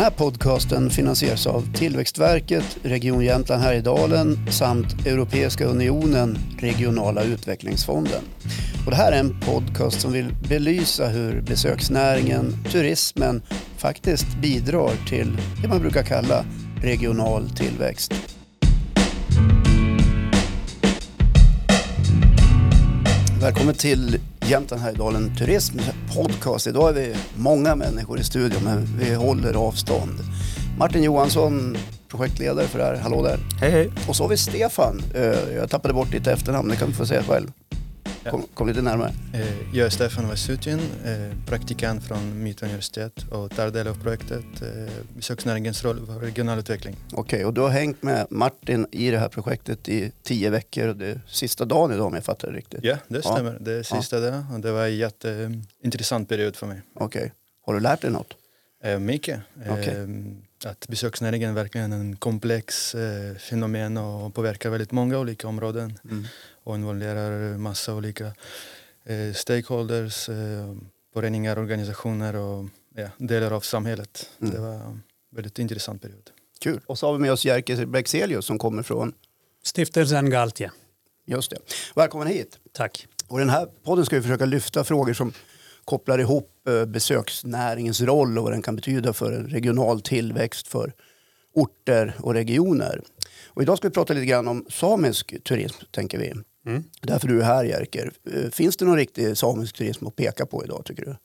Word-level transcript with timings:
här 0.00 0.10
podcasten 0.10 0.90
finansieras 0.90 1.46
av 1.46 1.72
Tillväxtverket, 1.74 2.78
Region 2.82 3.24
Jämtland 3.24 3.62
Härjedalen 3.62 4.46
samt 4.50 5.06
Europeiska 5.06 5.64
unionen, 5.64 6.38
Regionala 6.58 7.22
utvecklingsfonden. 7.22 8.22
Och 8.84 8.90
det 8.90 8.96
här 8.96 9.12
är 9.12 9.20
en 9.20 9.40
podcast 9.40 10.00
som 10.00 10.12
vill 10.12 10.34
belysa 10.48 11.08
hur 11.08 11.40
besöksnäringen, 11.40 12.56
turismen 12.72 13.42
faktiskt 13.76 14.26
bidrar 14.42 14.90
till 15.08 15.38
det 15.62 15.68
man 15.68 15.80
brukar 15.80 16.02
kalla 16.02 16.44
regional 16.82 17.50
tillväxt. 17.50 18.14
Välkommen 23.40 23.74
till 23.74 24.20
Jämtland 24.50 24.82
Härjedalen 24.82 25.36
Turism 25.36 25.78
Podcast. 26.14 26.66
Idag 26.66 26.88
är 26.88 26.92
vi 26.94 27.14
många 27.36 27.74
människor 27.76 28.20
i 28.20 28.24
studion 28.24 28.64
men 28.64 28.98
vi 28.98 29.14
håller 29.14 29.54
avstånd. 29.54 30.18
Martin 30.78 31.02
Johansson, 31.02 31.76
projektledare 32.08 32.66
för 32.66 32.78
det 32.78 32.84
här. 32.84 32.96
Hallå 32.96 33.22
där. 33.22 33.38
Hej 33.60 33.70
hej. 33.70 33.90
Och 34.08 34.16
så 34.16 34.24
har 34.24 34.28
vi 34.28 34.36
Stefan. 34.36 35.02
Eh, 35.14 35.54
Jag 35.56 35.70
tappade 35.70 35.94
bort 35.94 36.10
ditt 36.10 36.26
efternamn, 36.26 36.68
det 36.68 36.76
kan 36.76 36.88
du 36.88 36.94
få 36.94 37.06
säga 37.06 37.22
själv. 37.22 37.52
Ja. 38.24 38.30
Kom, 38.30 38.46
kom 38.54 38.68
lite 38.68 38.82
närmare. 38.82 39.12
Eh, 39.34 39.76
Jag 39.76 39.86
är 39.86 39.90
Stefan 39.90 40.28
Vasutin, 40.28 40.78
eh, 41.04 41.46
praktikant 41.46 42.04
från 42.04 42.42
Mittuniversitet 42.42 43.22
och 43.30 43.50
tar 43.50 43.70
del 43.70 43.88
av 43.88 44.02
projektet 44.02 44.44
eh, 44.62 44.92
Besöksnäringens 45.16 45.84
roll 45.84 46.06
för 46.06 46.12
regional 46.20 46.58
utveckling. 46.58 46.96
Okej, 47.12 47.44
och 47.44 47.54
du 47.54 47.60
har 47.60 47.68
hängt 47.68 48.02
med 48.02 48.26
Martin 48.30 48.86
i 48.92 49.10
det 49.10 49.18
här 49.18 49.28
projektet 49.28 49.88
i 49.88 50.12
tio 50.22 50.50
veckor. 50.50 50.88
och 50.88 50.96
Det 50.96 51.06
är 51.06 51.20
sista 51.28 51.64
dagen 51.64 51.92
idag 51.92 52.06
om 52.06 52.14
jag 52.14 52.24
fattar 52.24 52.50
det 52.50 52.56
riktigt. 52.58 52.80
Ja, 52.84 52.96
det 53.08 53.20
Ja. 53.24 53.32
stämmer. 53.34 53.56
Det 53.60 53.72
är 53.72 53.82
sista 53.82 54.20
det 54.20 54.44
och 54.54 54.60
det 54.60 54.72
var 54.72 54.84
en 54.86 54.96
jätteintressant 54.96 56.28
period 56.28 56.56
för 56.56 56.66
mig. 56.66 56.82
Okej. 56.94 57.32
Har 57.66 57.74
du 57.74 57.80
lärt 57.80 58.00
dig 58.02 58.10
något? 58.10 58.34
Eh, 58.82 58.98
Mycket. 58.98 59.40
Eh, 59.64 59.72
Okej. 59.72 60.06
Att 60.64 60.88
besöksnäringen 60.88 61.50
är 61.50 61.54
verkligen 61.54 61.92
en 61.92 62.16
komplex 62.16 62.94
eh, 62.94 63.34
fenomen 63.36 63.96
och 63.96 64.34
påverkar 64.34 64.70
väldigt 64.70 64.92
många 64.92 65.18
olika 65.18 65.48
områden 65.48 65.98
Mm. 66.04 66.24
och 66.64 66.74
involverar 66.74 67.58
massa 67.58 67.94
olika 67.94 68.26
eh, 69.04 69.32
stakeholders, 69.34 70.28
eh, 70.28 70.74
föreningar, 71.14 71.58
organisationer 71.58 72.36
och 72.36 72.68
ja, 72.94 73.08
delar 73.18 73.50
av 73.50 73.60
samhället. 73.60 74.30
Mm. 74.40 74.54
Det 74.54 74.60
var 74.60 74.74
en 74.74 75.02
väldigt 75.30 75.58
intressant 75.58 76.02
period. 76.02 76.30
Kul. 76.60 76.80
Och 76.86 76.98
så 76.98 77.06
har 77.06 77.12
vi 77.12 77.18
med 77.18 77.32
oss 77.32 77.44
Jerker 77.44 77.86
Bexelius 77.86 78.44
som 78.46 78.58
kommer 78.58 78.82
från, 78.82 79.12
Stiftelsen 79.62 80.30
Galtje. 80.30 80.70
just 81.26 81.50
det. 81.50 81.58
Välkommen 81.94 82.28
hit. 82.28 82.58
Tack. 82.72 83.06
Och 83.28 83.38
den 83.38 83.50
här 83.50 83.66
podden 83.84 84.06
ska 84.06 84.16
vi 84.16 84.22
försöka 84.22 84.44
lyfta 84.44 84.84
frågor 84.84 85.12
som 85.14 85.32
kopplar 85.84 86.18
ihop 86.18 86.68
eh, 86.68 86.84
besöksnäringens 86.84 88.00
roll 88.00 88.38
och 88.38 88.44
vad 88.44 88.52
den 88.52 88.62
kan 88.62 88.76
betyda 88.76 89.12
för 89.12 89.32
en 89.32 89.46
regional 89.46 90.00
tillväxt 90.00 90.68
för 90.68 90.92
orter 91.54 92.14
och 92.18 92.34
regioner. 92.34 93.00
Och 93.46 93.62
idag 93.62 93.78
ska 93.78 93.88
vi 93.88 93.94
prata 93.94 94.12
lite 94.14 94.26
grann 94.26 94.48
om 94.48 94.66
samisk 94.70 95.42
turism, 95.44 95.84
tänker 95.90 96.18
vi. 96.18 96.32
Mm. 96.66 96.84
Därför 97.00 97.28
du 97.28 97.40
är 97.40 97.44
här, 97.44 97.64
Jerker. 97.64 98.12
Eh, 98.34 98.50
Finns 98.50 98.76
det 98.76 98.84
någon 98.84 98.96
riktig 98.96 99.36
samisk 99.36 99.76
turism 99.76 100.06
att 100.06 100.16
peka 100.16 100.46
på 100.46 100.64
idag, 100.64 100.82
tycker 100.84 101.04
du? 101.04 101.16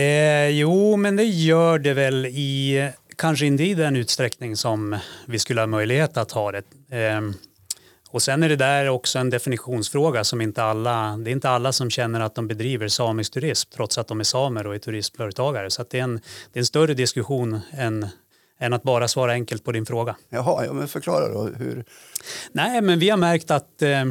Eh, 0.00 0.48
jo, 0.48 0.96
men 0.96 1.16
det 1.16 1.24
gör 1.24 1.78
det 1.78 1.94
väl 1.94 2.26
i 2.26 2.90
kanske 3.16 3.46
inte 3.46 3.62
i 3.64 3.74
den 3.74 3.96
utsträckning 3.96 4.56
som 4.56 4.98
vi 5.26 5.38
skulle 5.38 5.60
ha 5.60 5.66
möjlighet 5.66 6.16
att 6.16 6.32
ha 6.32 6.52
det. 6.52 6.62
Eh, 6.90 7.20
och 8.14 8.22
sen 8.22 8.42
är 8.42 8.48
det 8.48 8.56
där 8.56 8.88
också 8.88 9.18
en 9.18 9.30
definitionsfråga 9.30 10.24
som 10.24 10.40
inte 10.40 10.62
alla, 10.62 11.16
det 11.16 11.30
är 11.30 11.32
inte 11.32 11.50
alla 11.50 11.72
som 11.72 11.90
känner 11.90 12.20
att 12.20 12.34
de 12.34 12.48
bedriver 12.48 12.88
samisk 12.88 13.32
turism 13.32 13.70
trots 13.74 13.98
att 13.98 14.08
de 14.08 14.20
är 14.20 14.24
samer 14.24 14.66
och 14.66 14.74
är 14.74 14.78
turistföretagare. 14.78 15.70
Så 15.70 15.84
det, 15.90 15.98
är 15.98 16.02
en, 16.02 16.14
det 16.52 16.58
är 16.58 16.60
en 16.60 16.66
större 16.66 16.94
diskussion 16.94 17.60
än, 17.72 18.06
än 18.58 18.72
att 18.72 18.82
bara 18.82 19.08
svara 19.08 19.32
enkelt 19.32 19.64
på 19.64 19.72
din 19.72 19.86
fråga. 19.86 20.16
Jaha, 20.28 20.64
ja, 20.64 20.72
men 20.72 20.88
förklara 20.88 21.28
då. 21.28 21.42
Hur... 21.42 21.84
Nej, 22.52 22.80
men 22.80 22.98
vi 22.98 23.10
har 23.10 23.16
märkt 23.16 23.50
att 23.50 23.82
eh, 23.82 24.04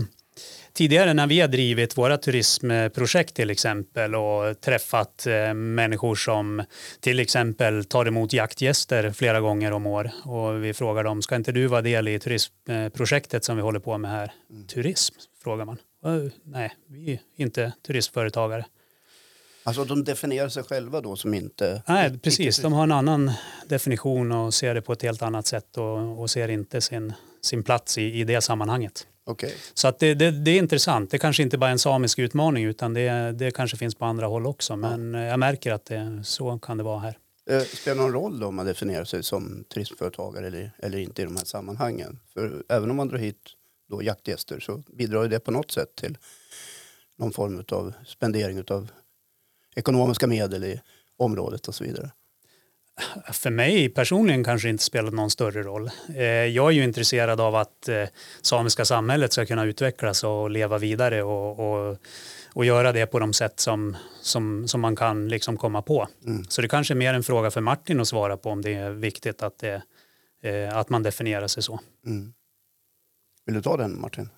tidigare 0.74 1.14
när 1.14 1.28
vi 1.28 1.40
har 1.42 1.48
drivit 1.48 1.98
våra 1.98 2.18
turismprojekt 2.18 3.34
till 3.36 3.50
exempel 3.50 4.16
och 4.16 4.62
träffat 4.62 5.28
eh, 5.28 5.54
människor 5.54 6.16
som 6.16 6.64
till 7.00 7.20
exempel 7.20 7.86
tar 7.86 8.06
emot 8.06 8.34
jaktgäster 8.34 9.12
flera 9.12 9.40
gånger 9.40 9.72
om 9.72 9.86
år 9.86 10.12
och 10.26 10.64
vi 10.64 10.74
frågar 10.74 11.04
dem, 11.04 11.22
ska 11.22 11.36
inte 11.36 11.52
du 11.52 11.68
vara 11.68 11.82
del 11.82 12.08
i 12.08 12.20
turismprojektet 12.20 13.44
som 13.44 13.56
vi 13.56 13.62
håller 13.62 13.80
på 13.80 13.98
med 13.98 14.12
här? 14.12 14.32
Turism, 14.74 15.16
frågar 15.44 15.66
man. 15.66 15.78
"Eh, 16.06 16.32
Nej, 16.46 16.74
vi 16.88 17.12
är 17.14 17.20
inte 17.36 17.72
turistföretagare. 17.88 18.66
Alltså 19.66 19.86
de 19.86 20.04
definierar 20.04 20.50
sig 20.50 20.64
själva 20.64 21.02
då 21.02 21.16
som 21.16 21.34
inte... 21.34 21.84
Nej, 21.88 22.20
precis. 22.20 22.58
De 22.58 22.74
har 22.74 22.84
en 22.84 22.92
annan 22.92 23.32
definition 23.68 24.32
och 24.32 24.54
ser 24.54 24.74
det 24.76 24.82
på 24.82 24.94
ett 24.94 25.02
helt 25.02 25.22
annat 25.22 25.48
sätt 25.48 25.78
och, 25.78 26.22
och 26.22 26.30
ser 26.30 26.48
inte 26.48 26.82
sin, 26.82 27.14
sin 27.42 27.64
plats 27.64 27.98
i, 27.98 28.02
i 28.20 28.24
det 28.24 28.42
sammanhanget. 28.42 29.08
Okej. 29.26 29.56
Så 29.74 29.88
att 29.88 30.00
det, 30.00 30.14
det, 30.14 30.32
det 30.32 30.52
är 30.52 30.58
intressant. 30.58 31.12
Det 31.12 31.18
kanske 31.18 31.44
inte 31.44 31.58
bara 31.58 31.68
är 31.68 31.72
en 31.72 31.80
samisk 31.80 32.20
utmaning 32.20 32.66
utan 32.66 32.94
det, 32.94 33.32
det 33.32 33.52
kanske 33.52 33.78
finns 33.78 33.96
på 33.96 34.06
andra 34.06 34.28
håll 34.28 34.46
också. 34.46 34.76
Men 34.76 35.16
eh, 35.16 35.22
jag 35.22 35.40
märker 35.40 35.72
att 35.72 35.86
det, 35.86 36.22
så 36.24 36.60
kan 36.60 36.78
det 36.78 36.84
vara 36.84 37.00
här. 37.00 37.18
Eh, 37.50 37.62
Spelar 37.62 37.96
det 37.96 38.02
någon 38.02 38.14
roll 38.14 38.40
då 38.40 38.48
om 38.48 38.56
man 38.56 38.66
definierar 38.66 39.06
sig 39.06 39.24
som 39.24 39.64
turismföretagare 39.74 40.48
eller, 40.48 40.72
eller 40.80 40.98
inte 40.98 41.22
i 41.22 41.26
de 41.26 41.36
här 41.36 41.46
sammanhangen? 41.46 42.20
För 42.34 42.64
även 42.70 42.90
om 42.90 42.96
man 42.96 43.08
drar 43.08 43.18
hit 43.18 43.38
då 43.90 44.04
jaktgäster 44.04 44.60
så 44.60 44.84
bidrar 44.88 45.28
det 45.28 45.40
på 45.40 45.52
något 45.52 45.72
sätt 45.72 45.96
till 45.96 46.18
någon 47.18 47.34
form 47.34 47.64
av 47.72 47.94
spendering 48.06 48.64
av 48.68 48.92
ekonomiska 49.76 50.28
medel 50.28 50.64
i 50.64 50.82
området 51.18 51.68
och 51.68 51.76
så 51.76 51.84
vidare. 51.84 52.12
För 53.31 53.50
mig 53.50 53.90
personligen 53.90 54.44
kanske 54.44 54.70
inte 54.70 54.84
spelar 54.84 55.12
någon 55.12 55.30
större 55.30 55.64
roll. 55.64 55.90
Eh, 56.16 56.24
Jag 56.26 56.68
är 56.68 56.72
ju 56.72 56.84
intresserad 56.84 57.42
av 57.42 57.56
att 57.56 57.90
eh, 57.90 58.04
samiska 58.42 58.86
samhället 58.86 59.34
ska 59.34 59.46
kunna 59.46 59.66
utvecklas 59.66 60.24
och 60.24 60.50
leva 60.50 60.78
vidare 60.78 61.24
och, 61.24 61.59
och, 61.59 61.98
och 62.54 62.66
göra 62.66 62.92
det 62.92 63.06
på 63.06 63.20
de 63.20 63.34
sätt 63.34 63.59
som, 63.59 63.98
som, 64.22 64.68
som 64.68 64.81
man 64.81 64.96
kan 64.96 65.28
liksom 65.28 65.58
komma 65.58 65.81
på. 65.81 66.08
Mm. 66.26 66.46
Så 66.46 66.62
det 66.62 66.68
kanske 66.68 66.94
är 66.94 66.96
mer 66.96 67.14
en 67.14 67.24
fråga 67.24 67.52
för 67.52 67.62
Martin 67.62 68.00
att 68.00 68.08
svara 68.08 68.38
på 68.38 68.50
om 68.50 68.62
det 68.62 68.74
är 68.74 68.92
viktigt 68.92 69.44
att, 69.44 69.60
det, 69.60 69.84
eh, 70.42 70.78
att 70.78 70.90
man 70.90 71.04
definierar 71.04 71.48
sig 71.48 71.64
så. 71.64 71.80
Mm. 72.06 72.34
Vill 73.46 73.56
du 73.56 73.62
ta 73.62 73.78
den 73.78 74.02
Martin? 74.02 74.30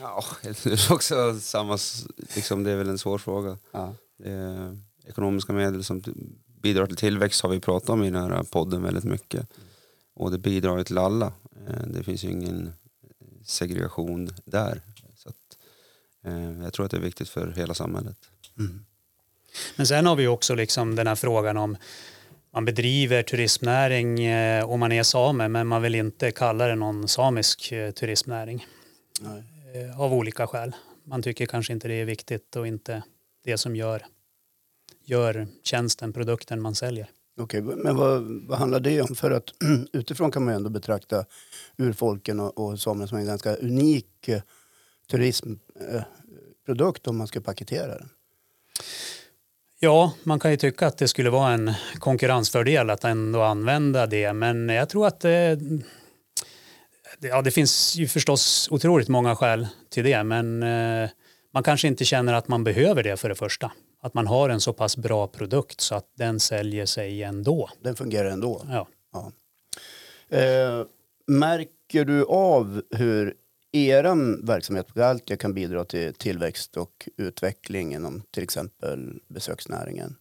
Ja, 0.00 0.24
det 0.42 0.66
är 0.66 0.92
också 0.92 1.40
samma, 1.40 1.78
liksom, 2.34 2.64
det 2.64 2.70
är 2.70 2.76
väl 2.76 2.88
en 2.88 2.98
svår 2.98 3.18
fråga. 3.18 3.58
Ja. 3.72 3.94
Ekonomiska 5.06 5.52
medel 5.52 5.84
som 5.84 6.02
bidrar 6.62 6.86
till 6.86 6.96
tillväxt 6.96 7.40
har 7.42 7.50
vi 7.50 7.60
pratat 7.60 7.90
om 7.90 8.04
i 8.04 8.10
den 8.10 8.30
här 8.32 8.42
podden 8.42 8.82
väldigt 8.82 9.04
mycket. 9.04 9.46
Och 10.14 10.30
det 10.30 10.38
bidrar 10.38 10.78
ju 10.78 10.84
till 10.84 10.98
alla. 10.98 11.32
Eh, 11.68 11.86
Det 11.86 12.02
finns 12.02 12.24
ju 12.24 12.30
ingen 12.30 12.72
segregation 13.44 14.30
där. 14.44 14.80
Så 15.16 15.28
att, 15.28 15.36
eh, 16.24 16.62
jag 16.62 16.72
tror 16.72 16.84
att 16.84 16.90
det 16.90 16.96
är 16.96 17.00
viktigt 17.00 17.28
för 17.28 17.52
hela 17.56 17.74
samhället. 17.74 18.16
Mm. 18.58 18.84
Men 19.76 19.86
sen 19.86 20.06
har 20.06 20.16
vi 20.16 20.26
också 20.26 20.54
liksom 20.54 20.94
den 20.96 21.06
här 21.06 21.14
frågan 21.14 21.56
om 21.56 21.76
man 22.52 22.64
bedriver 22.64 23.22
turismnäring 23.22 24.24
eh, 24.24 24.64
och 24.64 24.78
man 24.78 24.92
är 24.92 25.02
same 25.02 25.48
men 25.48 25.66
man 25.66 25.82
vill 25.82 25.94
inte 25.94 26.30
kalla 26.30 26.66
det 26.66 26.74
någon 26.74 27.08
samisk 27.08 27.72
eh, 27.72 27.90
turismnäring 27.90 28.66
Nej. 29.20 29.42
eh, 29.74 30.00
av 30.00 30.14
olika 30.14 30.46
skäl. 30.46 30.72
Man 31.04 31.22
tycker 31.22 31.46
kanske 31.46 31.72
inte 31.72 31.88
det 31.88 31.94
är 31.94 32.04
viktigt 32.04 32.56
och 32.56 32.66
inte 32.66 33.02
det 33.44 33.58
som 33.58 33.76
gör, 33.76 34.06
gör 35.04 35.48
tjänsten, 35.62 36.12
produkten 36.12 36.60
man 36.60 36.74
säljer. 36.74 37.10
Okej, 37.40 37.62
men 37.62 37.96
vad, 37.96 38.22
vad 38.22 38.58
handlar 38.58 38.80
det 38.80 39.00
om? 39.00 39.14
För 39.14 39.30
att 39.30 39.44
utifrån 39.92 40.30
kan 40.30 40.44
man 40.44 40.54
ju 40.54 40.56
ändå 40.56 40.70
betrakta 40.70 41.24
urfolken 41.76 42.40
och, 42.40 42.58
och 42.58 42.80
samerna 42.80 43.06
som 43.06 43.18
en 43.18 43.26
ganska 43.26 43.56
unik 43.56 44.28
eh, 44.28 44.42
turismprodukt 45.10 47.06
om 47.06 47.16
man 47.16 47.26
ska 47.26 47.40
paketera 47.40 47.98
den. 47.98 48.08
Ja, 49.82 50.12
man 50.22 50.40
kan 50.40 50.50
ju 50.50 50.56
tycka 50.56 50.86
att 50.86 50.98
det 50.98 51.08
skulle 51.08 51.30
vara 51.30 51.52
en 51.52 51.72
konkurrensfördel 51.98 52.90
att 52.90 53.04
ändå 53.04 53.42
använda 53.42 54.06
det, 54.06 54.32
men 54.32 54.68
jag 54.68 54.88
tror 54.88 55.06
att 55.06 55.20
det, 55.20 55.58
ja, 57.20 57.42
det 57.42 57.50
finns 57.50 57.96
ju 57.96 58.08
förstås 58.08 58.68
otroligt 58.70 59.08
många 59.08 59.36
skäl 59.36 59.66
till 59.90 60.04
det, 60.04 60.24
men 60.24 60.62
eh, 60.62 61.10
man 61.52 61.62
kanske 61.62 61.88
inte 61.88 62.04
känner 62.04 62.32
att 62.32 62.48
man 62.48 62.64
behöver 62.64 63.02
det 63.02 63.16
för 63.16 63.28
det 63.28 63.34
första. 63.34 63.72
Att 64.00 64.14
man 64.14 64.26
har 64.26 64.48
en 64.48 64.60
så 64.60 64.72
pass 64.72 64.96
bra 64.96 65.26
produkt 65.26 65.80
så 65.80 65.94
att 65.94 66.12
den 66.16 66.40
säljer 66.40 66.86
sig 66.86 67.22
ändå. 67.22 67.70
Den 67.80 67.96
fungerar 67.96 68.30
ändå. 68.30 68.66
Ja. 68.68 68.88
Eh, 70.38 70.86
märker 71.26 72.04
du 72.04 72.24
av 72.24 72.82
hur 72.90 73.34
er 73.72 74.46
verksamhet 74.46 74.86
på 74.86 74.98
Galtia 74.98 75.36
kan 75.36 75.54
bidra 75.54 75.84
till 75.84 76.14
tillväxt 76.14 76.76
och 76.76 77.08
utveckling 77.16 77.94
inom 77.94 78.22
till 78.30 78.42
exempel 78.42 79.20
besöksnäringen? 79.28 80.16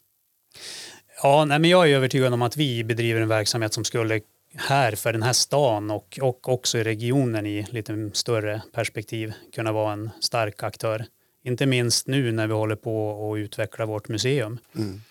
Ja, 1.23 1.45
nej, 1.45 1.59
men 1.59 1.69
jag 1.69 1.89
är 1.89 1.95
övertygad 1.95 2.33
om 2.33 2.41
att 2.41 2.57
vi 2.57 2.83
bedriver 2.83 3.21
en 3.21 3.27
verksamhet 3.27 3.73
som 3.73 3.83
skulle 3.83 4.21
här 4.55 4.95
för 4.95 5.13
den 5.13 5.23
här 5.23 5.33
stan 5.33 5.91
och, 5.91 6.19
och 6.21 6.49
också 6.49 6.77
i 6.77 6.83
regionen 6.83 7.45
i 7.45 7.65
lite 7.69 8.11
större 8.13 8.61
perspektiv 8.73 9.33
kunna 9.53 9.71
vara 9.71 9.93
en 9.93 10.09
stark 10.19 10.63
aktör. 10.63 11.05
Inte 11.49 11.65
minst 11.65 12.07
nu 12.07 12.31
när 12.31 12.47
vi 12.47 12.53
håller 12.53 12.75
på 12.75 13.31
att 13.33 13.37
utveckla 13.37 13.85
vårt 13.85 14.07
museum. 14.07 14.59
Mm. 14.75 15.01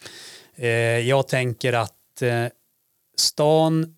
Eh, 0.57 0.69
jag 1.09 1.29
tänker 1.29 1.73
att 1.73 2.23
eh, 2.23 2.47
stan, 3.17 3.95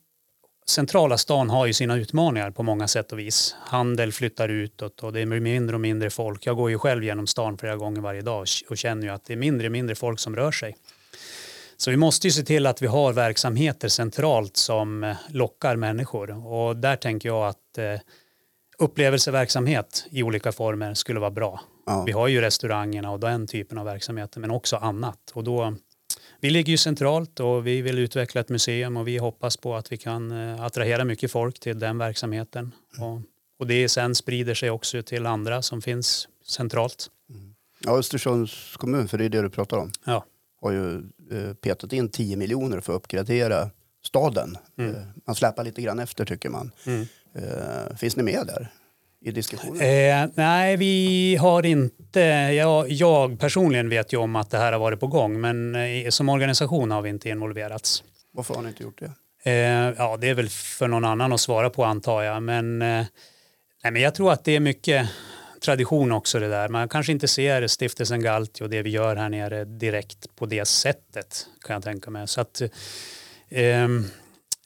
centrala 0.66 1.18
stan 1.18 1.50
har 1.50 1.66
ju 1.66 1.72
sina 1.72 1.96
utmaningar 1.96 2.50
på 2.50 2.62
många 2.62 2.88
sätt 2.88 3.12
och 3.12 3.18
vis. 3.18 3.56
Handel 3.60 4.12
flyttar 4.12 4.48
utåt 4.48 5.02
och 5.02 5.12
det 5.12 5.20
är 5.20 5.26
mindre 5.26 5.76
och 5.76 5.80
mindre 5.80 6.10
folk. 6.10 6.46
Jag 6.46 6.56
går 6.56 6.70
ju 6.70 6.78
själv 6.78 7.04
genom 7.04 7.26
stan 7.26 7.58
flera 7.58 7.76
gånger 7.76 8.00
varje 8.00 8.22
dag 8.22 8.46
och 8.70 8.78
känner 8.78 9.02
ju 9.02 9.12
att 9.12 9.24
det 9.24 9.32
är 9.32 9.36
mindre 9.36 9.66
och 9.66 9.72
mindre 9.72 9.94
folk 9.94 10.20
som 10.20 10.36
rör 10.36 10.52
sig. 10.52 10.76
Så 11.76 11.90
vi 11.90 11.96
måste 11.96 12.26
ju 12.26 12.30
se 12.30 12.42
till 12.42 12.66
att 12.66 12.82
vi 12.82 12.86
har 12.86 13.12
verksamheter 13.12 13.88
centralt 13.88 14.56
som 14.56 15.04
eh, 15.04 15.16
lockar 15.28 15.76
människor 15.76 16.46
och 16.46 16.76
där 16.76 16.96
tänker 16.96 17.28
jag 17.28 17.48
att 17.48 17.78
eh, 17.78 18.00
upplevelseverksamhet 18.78 20.06
i 20.10 20.22
olika 20.22 20.52
former 20.52 20.94
skulle 20.94 21.20
vara 21.20 21.30
bra. 21.30 21.60
Ja. 21.90 22.04
Vi 22.06 22.12
har 22.12 22.28
ju 22.28 22.40
restaurangerna 22.40 23.10
och 23.10 23.20
den 23.20 23.46
typen 23.46 23.78
av 23.78 23.84
verksamheter 23.84 24.40
men 24.40 24.50
också 24.50 24.76
annat. 24.76 25.30
Och 25.34 25.44
då, 25.44 25.74
vi 26.40 26.50
ligger 26.50 26.70
ju 26.70 26.76
centralt 26.76 27.40
och 27.40 27.66
vi 27.66 27.82
vill 27.82 27.98
utveckla 27.98 28.40
ett 28.40 28.48
museum 28.48 28.96
och 28.96 29.08
vi 29.08 29.18
hoppas 29.18 29.56
på 29.56 29.74
att 29.76 29.92
vi 29.92 29.96
kan 29.96 30.30
eh, 30.30 30.62
attrahera 30.62 31.04
mycket 31.04 31.30
folk 31.32 31.60
till 31.60 31.78
den 31.78 31.98
verksamheten. 31.98 32.72
Och, 33.00 33.20
och 33.58 33.66
det 33.66 33.88
sen 33.88 34.14
sprider 34.14 34.54
sig 34.54 34.70
också 34.70 35.02
till 35.02 35.26
andra 35.26 35.62
som 35.62 35.82
finns 35.82 36.28
centralt. 36.46 37.10
Ja, 37.84 37.98
Östersunds 37.98 38.76
kommun, 38.76 39.08
för 39.08 39.18
det 39.18 39.24
är 39.24 39.28
det 39.28 39.42
du 39.42 39.50
pratar 39.50 39.76
om, 39.76 39.92
Ja. 40.04 40.24
har 40.60 40.70
ju 40.70 40.94
eh, 41.32 41.54
petat 41.60 41.92
in 41.92 42.08
10 42.08 42.36
miljoner 42.36 42.80
för 42.80 42.92
att 42.92 42.96
uppgradera 42.96 43.70
staden. 44.04 44.56
Mm. 44.78 44.94
Eh, 44.94 45.02
man 45.26 45.34
släpar 45.36 45.64
lite 45.64 45.82
grann 45.82 45.98
efter 45.98 46.24
tycker 46.24 46.48
man. 46.48 46.72
Mm. 46.86 47.06
Finns 47.96 48.16
ni 48.16 48.22
med 48.22 48.46
där 48.46 48.70
i 49.20 49.30
diskussionen? 49.30 49.80
Eh, 49.80 50.30
nej, 50.34 50.76
vi 50.76 51.36
har 51.36 51.66
inte, 51.66 52.20
jag, 52.20 52.90
jag 52.90 53.40
personligen 53.40 53.88
vet 53.88 54.12
ju 54.12 54.16
om 54.16 54.36
att 54.36 54.50
det 54.50 54.58
här 54.58 54.72
har 54.72 54.78
varit 54.78 55.00
på 55.00 55.06
gång 55.06 55.40
men 55.40 55.74
eh, 55.74 56.08
som 56.08 56.28
organisation 56.28 56.90
har 56.90 57.02
vi 57.02 57.10
inte 57.10 57.28
involverats. 57.28 58.04
Varför 58.32 58.54
har 58.54 58.62
ni 58.62 58.68
inte 58.68 58.82
gjort 58.82 59.00
det? 59.00 59.12
Eh, 59.50 59.94
ja, 59.98 60.16
det 60.16 60.28
är 60.28 60.34
väl 60.34 60.48
för 60.48 60.88
någon 60.88 61.04
annan 61.04 61.32
att 61.32 61.40
svara 61.40 61.70
på 61.70 61.84
antar 61.84 62.22
jag. 62.22 62.42
Men, 62.42 62.82
eh, 62.82 63.06
nej, 63.82 63.92
men 63.92 64.02
jag 64.02 64.14
tror 64.14 64.32
att 64.32 64.44
det 64.44 64.56
är 64.56 64.60
mycket 64.60 65.08
tradition 65.60 66.12
också 66.12 66.38
det 66.38 66.48
där. 66.48 66.68
Man 66.68 66.88
kanske 66.88 67.12
inte 67.12 67.28
ser 67.28 67.66
stiftelsen 67.66 68.22
Galti 68.22 68.64
och 68.64 68.70
det 68.70 68.82
vi 68.82 68.90
gör 68.90 69.16
här 69.16 69.28
nere 69.28 69.64
direkt 69.64 70.36
på 70.36 70.46
det 70.46 70.64
sättet 70.64 71.46
kan 71.66 71.74
jag 71.74 71.82
tänka 71.82 72.10
mig. 72.10 72.28
Så 72.28 72.40
att, 72.40 72.60
eh, 72.60 72.68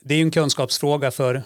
det 0.00 0.14
är 0.14 0.20
en 0.20 0.30
kunskapsfråga 0.30 1.10
för 1.10 1.42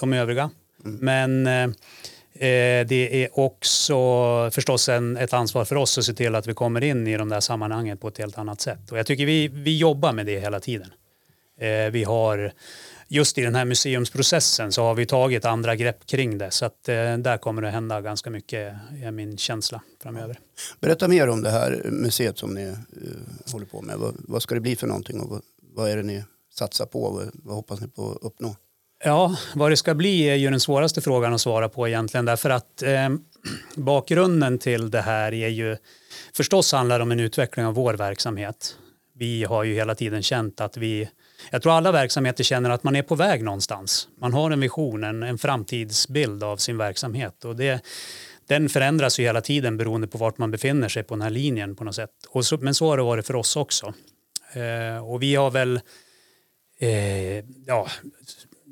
de 0.00 0.12
övriga. 0.12 0.50
Men 0.82 1.46
eh, 1.46 2.86
det 2.86 3.24
är 3.24 3.38
också 3.38 3.94
förstås 4.50 4.88
en, 4.88 5.16
ett 5.16 5.32
ansvar 5.32 5.64
för 5.64 5.76
oss 5.76 5.98
att 5.98 6.04
se 6.04 6.14
till 6.14 6.34
att 6.34 6.46
vi 6.46 6.54
kommer 6.54 6.84
in 6.84 7.06
i 7.06 7.16
de 7.16 7.28
där 7.28 7.40
sammanhangen 7.40 7.98
på 7.98 8.08
ett 8.08 8.18
helt 8.18 8.38
annat 8.38 8.60
sätt. 8.60 8.92
Och 8.92 8.98
jag 8.98 9.06
tycker 9.06 9.26
vi, 9.26 9.48
vi 9.48 9.78
jobbar 9.78 10.12
med 10.12 10.26
det 10.26 10.40
hela 10.40 10.60
tiden. 10.60 10.92
Eh, 11.60 11.90
vi 11.90 12.04
har 12.04 12.52
just 13.08 13.38
i 13.38 13.42
den 13.42 13.54
här 13.54 13.64
museumsprocessen 13.64 14.72
så 14.72 14.82
har 14.82 14.94
vi 14.94 15.06
tagit 15.06 15.44
andra 15.44 15.76
grepp 15.76 16.06
kring 16.06 16.38
det. 16.38 16.50
Så 16.50 16.64
att 16.64 16.88
eh, 16.88 17.16
där 17.16 17.38
kommer 17.38 17.62
det 17.62 17.70
hända 17.70 18.00
ganska 18.00 18.30
mycket 18.30 18.74
är 19.02 19.10
min 19.10 19.38
känsla 19.38 19.82
framöver. 20.02 20.38
Berätta 20.80 21.08
mer 21.08 21.28
om 21.28 21.42
det 21.42 21.50
här 21.50 21.82
museet 21.84 22.38
som 22.38 22.54
ni 22.54 22.66
uh, 22.66 22.74
håller 23.52 23.66
på 23.66 23.82
med. 23.82 23.98
Vad, 23.98 24.14
vad 24.18 24.42
ska 24.42 24.54
det 24.54 24.60
bli 24.60 24.76
för 24.76 24.86
någonting 24.86 25.20
och 25.20 25.30
vad, 25.30 25.42
vad 25.74 25.90
är 25.90 25.96
det 25.96 26.02
ni 26.02 26.24
satsar 26.54 26.86
på? 26.86 27.10
Vad, 27.10 27.30
vad 27.32 27.56
hoppas 27.56 27.80
ni 27.80 27.88
på 27.88 28.12
att 28.12 28.18
uppnå? 28.22 28.56
Ja, 29.04 29.36
vad 29.54 29.70
det 29.70 29.76
ska 29.76 29.94
bli 29.94 30.22
är 30.22 30.34
ju 30.34 30.50
den 30.50 30.60
svåraste 30.60 31.00
frågan 31.00 31.34
att 31.34 31.40
svara 31.40 31.68
på 31.68 31.88
egentligen 31.88 32.24
därför 32.24 32.50
att 32.50 32.82
eh, 32.82 33.08
bakgrunden 33.76 34.58
till 34.58 34.90
det 34.90 35.00
här 35.00 35.34
är 35.34 35.48
ju 35.48 35.76
förstås 36.36 36.72
handlar 36.72 37.00
om 37.00 37.12
en 37.12 37.20
utveckling 37.20 37.66
av 37.66 37.74
vår 37.74 37.94
verksamhet. 37.94 38.76
Vi 39.14 39.44
har 39.44 39.64
ju 39.64 39.74
hela 39.74 39.94
tiden 39.94 40.22
känt 40.22 40.60
att 40.60 40.76
vi, 40.76 41.08
jag 41.50 41.62
tror 41.62 41.72
alla 41.72 41.92
verksamheter 41.92 42.44
känner 42.44 42.70
att 42.70 42.84
man 42.84 42.96
är 42.96 43.02
på 43.02 43.14
väg 43.14 43.44
någonstans. 43.44 44.08
Man 44.20 44.32
har 44.32 44.50
en 44.50 44.60
vision, 44.60 45.04
en, 45.04 45.22
en 45.22 45.38
framtidsbild 45.38 46.44
av 46.44 46.56
sin 46.56 46.78
verksamhet 46.78 47.44
och 47.44 47.56
det, 47.56 47.84
den 48.48 48.68
förändras 48.68 49.18
ju 49.18 49.22
hela 49.22 49.40
tiden 49.40 49.76
beroende 49.76 50.06
på 50.06 50.18
vart 50.18 50.38
man 50.38 50.50
befinner 50.50 50.88
sig 50.88 51.02
på 51.02 51.14
den 51.14 51.22
här 51.22 51.30
linjen 51.30 51.76
på 51.76 51.84
något 51.84 51.94
sätt. 51.94 52.10
Och 52.28 52.46
så, 52.46 52.56
men 52.56 52.74
så 52.74 52.88
har 52.88 52.96
det 52.96 53.02
varit 53.02 53.26
för 53.26 53.36
oss 53.36 53.56
också. 53.56 53.94
Eh, 54.52 55.10
och 55.10 55.22
vi 55.22 55.34
har 55.34 55.50
väl 55.50 55.80
eh, 56.78 57.44
ja, 57.66 57.88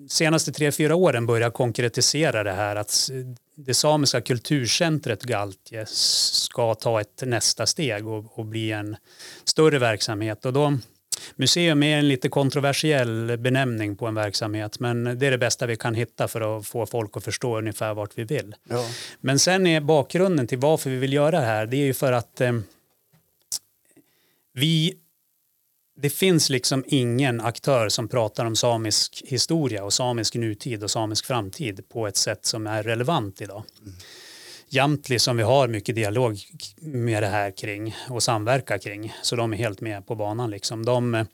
senaste 0.09 0.53
tre, 0.53 0.73
fyra 0.73 0.95
åren 0.95 1.27
börjat 1.27 1.55
konkretisera 1.55 2.43
det 2.43 2.53
här 2.53 2.77
att 2.77 3.11
det 3.55 3.75
samiska 3.75 4.21
kulturcentret 4.21 5.23
Galtje 5.23 5.87
ska 5.87 6.75
ta 6.75 7.01
ett 7.01 7.23
nästa 7.27 7.67
steg 7.67 8.09
och, 8.09 8.39
och 8.39 8.47
bli 8.47 8.73
en 8.73 8.97
större 9.45 9.79
verksamhet. 9.79 10.45
Och 10.45 10.53
då, 10.53 10.79
museum 11.37 11.83
är 11.83 11.99
en 11.99 12.09
lite 12.09 12.29
kontroversiell 12.29 13.39
benämning 13.39 13.97
på 13.97 14.07
en 14.07 14.15
verksamhet 14.15 14.81
men 14.81 15.05
det 15.05 15.27
är 15.27 15.31
det 15.31 15.39
bästa 15.39 15.67
vi 15.67 15.77
kan 15.77 15.95
hitta 15.95 16.29
för 16.29 16.59
att 16.59 16.67
få 16.67 16.87
folk 16.87 17.17
att 17.17 17.25
förstå 17.25 17.59
ungefär 17.59 17.95
vart 17.95 18.19
vi 18.19 18.25
vill. 18.25 18.55
Ja. 18.69 18.87
Men 19.21 19.39
sen 19.39 19.67
är 19.67 19.81
bakgrunden 19.81 20.47
till 20.47 20.59
varför 20.59 20.91
vi 20.91 20.97
vill 20.97 21.13
göra 21.13 21.41
det 21.41 21.47
här 21.47 21.67
det 21.67 21.77
är 21.77 21.85
ju 21.85 21.95
för 21.95 22.13
att 22.13 22.41
eh, 22.41 22.53
vi 24.53 24.97
det 26.03 26.11
finns 26.11 26.51
liksom 26.51 26.85
ingen 26.87 27.41
aktör 27.41 27.89
som 27.89 28.09
pratar 28.09 28.45
om 28.45 28.57
samisk 28.57 29.23
historia 29.27 29.85
och 29.85 29.93
samisk 29.93 30.35
nutid 30.35 30.83
och 30.83 30.91
samisk 30.91 31.27
framtid 31.27 31.89
på 31.89 32.07
ett 32.07 32.17
sätt 32.17 32.47
som 32.47 32.67
är 32.67 32.83
relevant 32.83 33.41
idag. 33.41 33.63
Mm. 33.83 33.95
Jamtli 34.69 35.19
som 35.19 35.37
vi 35.37 35.43
har 35.43 35.69
mycket 35.69 35.95
dialog 35.95 36.39
med 36.81 37.23
det 37.23 37.27
här 37.27 37.51
kring 37.51 37.97
och 38.09 38.23
samverkar 38.23 38.79
kring 38.79 39.15
så 39.23 39.37
de 39.37 39.53
är 39.53 39.57
helt 39.57 39.81
med 39.81 40.07
på 40.07 40.15
banan. 40.15 40.51
Liksom. 40.51 40.85
De, 40.85 41.27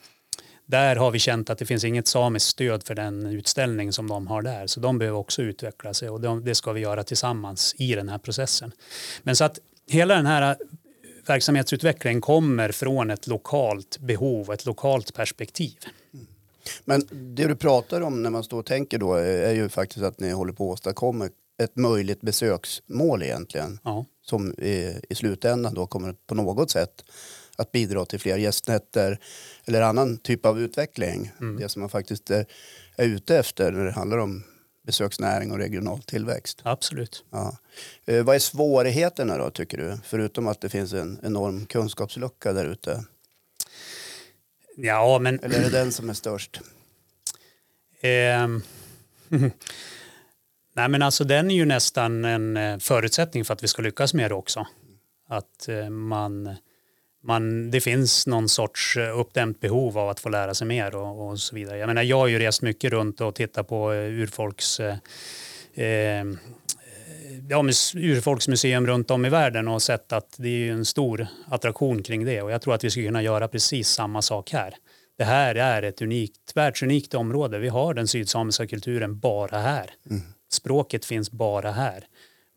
där 0.67 0.97
har 0.97 1.11
vi 1.11 1.19
känt 1.19 1.51
att 1.51 1.59
det 1.59 1.67
finns 1.67 1.85
inget 1.85 2.09
samiskt 2.09 2.49
stöd 2.49 2.87
för 2.87 2.95
den 2.95 3.27
utställning 3.27 3.93
som 3.93 4.09
de 4.09 4.27
har 4.27 4.43
där 4.43 4.67
så 4.67 4.81
de 4.81 4.99
behöver 4.99 5.19
också 5.19 5.43
utveckla 5.43 5.95
sig 5.95 6.11
och 6.11 6.21
de, 6.21 6.45
det 6.45 6.55
ska 6.55 6.73
vi 6.73 6.81
göra 6.81 7.05
tillsammans 7.05 7.75
i 7.79 7.95
den 7.95 8.09
här 8.09 8.19
processen. 8.19 8.73
Men 9.23 9.37
så 9.37 9.45
att 9.45 9.59
hela 9.89 10.15
den 10.15 10.27
här 10.27 10.57
verksamhetsutveckling 11.29 12.21
kommer 12.21 12.73
från 12.73 13.11
ett 13.11 13.27
lokalt 13.27 13.99
behov, 13.99 14.53
ett 14.53 14.67
lokalt 14.67 15.15
perspektiv. 15.15 15.77
Men 16.85 17.09
det 17.11 17.47
du 17.47 17.57
pratar 17.57 18.01
om 18.01 18.23
när 18.23 18.31
man 18.31 18.45
står 18.45 18.59
och 18.59 18.67
tänker 18.67 18.99
då 18.99 19.15
är 19.15 19.55
ju 19.55 19.69
faktiskt 19.69 20.05
att 20.05 20.21
ni 20.21 20.31
håller 20.31 20.53
på 20.53 20.73
att 20.73 20.73
åstadkomma 20.73 21.29
ett 21.63 21.77
möjligt 21.77 22.21
besöksmål 22.21 23.23
egentligen. 23.23 23.79
Ja. 23.85 24.05
Som 24.23 24.53
i, 24.53 25.01
i 25.09 25.15
slutändan 25.15 25.75
då 25.75 25.87
kommer 25.87 26.15
på 26.27 26.35
något 26.35 26.71
sätt 26.71 27.05
att 27.57 27.73
bidra 27.73 28.05
till 28.05 28.21
fler 28.21 28.37
gästnätter 28.37 29.19
eller 29.65 29.83
annan 29.83 30.19
typ 30.19 30.47
av 30.47 30.61
utveckling. 30.61 31.33
Mm. 31.41 31.57
Det 31.57 31.69
som 31.69 31.81
man 31.81 31.89
faktiskt 31.89 32.31
är, 32.31 32.47
är 32.97 33.07
ute 33.07 33.39
efter 33.39 33.73
när 33.73 33.85
det 33.85 33.91
handlar 33.91 34.19
om 34.19 34.43
besöksnäring 34.87 35.53
och 35.53 35.59
regional 35.59 36.03
tillväxt. 36.03 36.61
Absolut. 36.63 37.25
Ja. 37.31 37.57
Eh, 38.07 38.25
vad 38.25 38.35
är 38.35 38.39
svårigheterna 38.39 39.37
då 39.39 39.51
tycker 39.51 39.79
du? 39.79 39.99
Förutom 40.05 40.49
att 40.49 40.61
det 40.61 40.69
finns 40.69 40.93
en 40.93 41.21
enorm 41.23 41.67
kunskapslucka 41.67 42.53
där 42.53 42.65
ute. 42.65 43.05
Ja, 44.77 45.19
men... 45.19 45.41
Eller 45.41 45.59
är 45.59 45.63
det 45.63 45.71
den 45.71 45.93
som 45.93 46.11
är 46.11 46.15
störst? 46.15 46.61
Ehm, 48.01 48.63
Nej, 50.73 50.89
men 50.89 51.03
alltså 51.03 51.25
den 51.25 51.51
är 51.51 51.55
ju 51.55 51.65
nästan 51.65 52.25
en 52.25 52.57
eh, 52.57 52.79
förutsättning 52.79 53.45
för 53.45 53.55
att 53.55 53.63
vi 53.63 53.69
ska 53.69 53.83
lyckas 53.83 54.15
med 54.15 54.31
det 54.31 54.35
också. 54.35 54.67
Att 55.29 55.69
eh, 55.69 55.91
man, 55.91 56.57
man, 57.27 57.71
det 57.71 57.81
finns 57.81 58.27
någon 58.27 58.49
sorts 58.49 58.97
eh, 58.97 59.19
uppdämt 59.19 59.61
behov 59.61 59.99
av 59.99 60.09
att 60.09 60.21
få 60.21 60.29
lära 60.29 60.55
sig 60.55 60.67
mer 60.67 60.97
och, 60.97 61.29
och 61.29 61.41
så 61.41 61.55
vidare. 61.55 61.79
Jag 61.79 61.87
menar, 61.87 62.03
jag 62.03 62.17
har 62.17 62.27
ju 62.27 62.39
rest 62.39 62.63
mycket 62.63 62.93
runt 62.93 63.21
och 63.21 63.35
tittat 63.35 63.69
på 63.69 63.93
urfolks 63.93 64.81
eh, 64.81 66.25
ja, 67.49 67.65
urfolksmuseum 67.95 68.87
runt 68.87 69.11
om 69.11 69.27
i 69.27 69.29
världen 69.29 69.69
och 69.69 69.83
sett 69.83 70.13
att 70.13 70.35
det 70.39 70.49
är 70.49 70.73
en 70.73 70.85
stor 70.85 71.27
attraktion 71.49 72.03
kring 72.03 72.25
det 72.25 72.43
och 72.43 72.51
jag 72.51 72.63
tror 72.63 72.75
att 72.75 72.85
vi 72.85 72.91
skulle 72.91 73.07
kunna 73.07 73.23
göra 73.23 73.49
precis 73.49 73.89
samma 73.89 74.23
sak 74.23 74.51
här. 74.51 74.75
Det 75.19 75.25
här 75.25 75.55
är 75.55 75.83
ett 75.83 76.03
unikt, 76.03 76.53
världsunikt 76.55 77.15
område. 77.15 77.59
Vi 77.59 77.69
har 77.69 77.95
den 77.95 78.09
sydsamiska 78.09 78.67
kulturen 78.67 79.19
bara 79.19 79.59
här. 79.59 79.91
Mm. 80.11 80.23
Språket 80.53 81.05
finns 81.05 81.31
bara 81.31 81.71
här. 81.71 82.05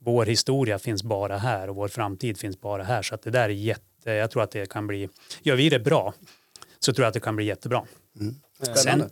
Vår 0.02 0.26
historia 0.26 0.80
finns 0.80 1.04
bara 1.04 1.38
här 1.38 1.70
och 1.70 1.76
vår 1.76 1.88
framtid 1.88 2.38
finns 2.38 2.62
bara 2.62 2.84
här. 2.84 3.02
Så 3.02 3.16
att 3.16 3.22
det 3.22 3.32
där 3.32 3.44
är 3.44 3.50
jätte, 3.50 3.84
jag 4.04 4.32
tror 4.32 4.44
att 4.44 4.52
det 4.52 4.70
kan 4.70 4.88
bli, 4.88 5.10
gör 5.42 5.56
vi 5.56 5.70
det 5.70 5.80
bra 5.80 6.14
så 6.80 6.94
tror 6.94 7.04
jag 7.04 7.08
att 7.08 7.14
det 7.14 7.20
kan 7.20 7.36
bli 7.36 7.46
jättebra. 7.46 7.86
Mm. 8.20 8.36
Sen, 8.76 9.10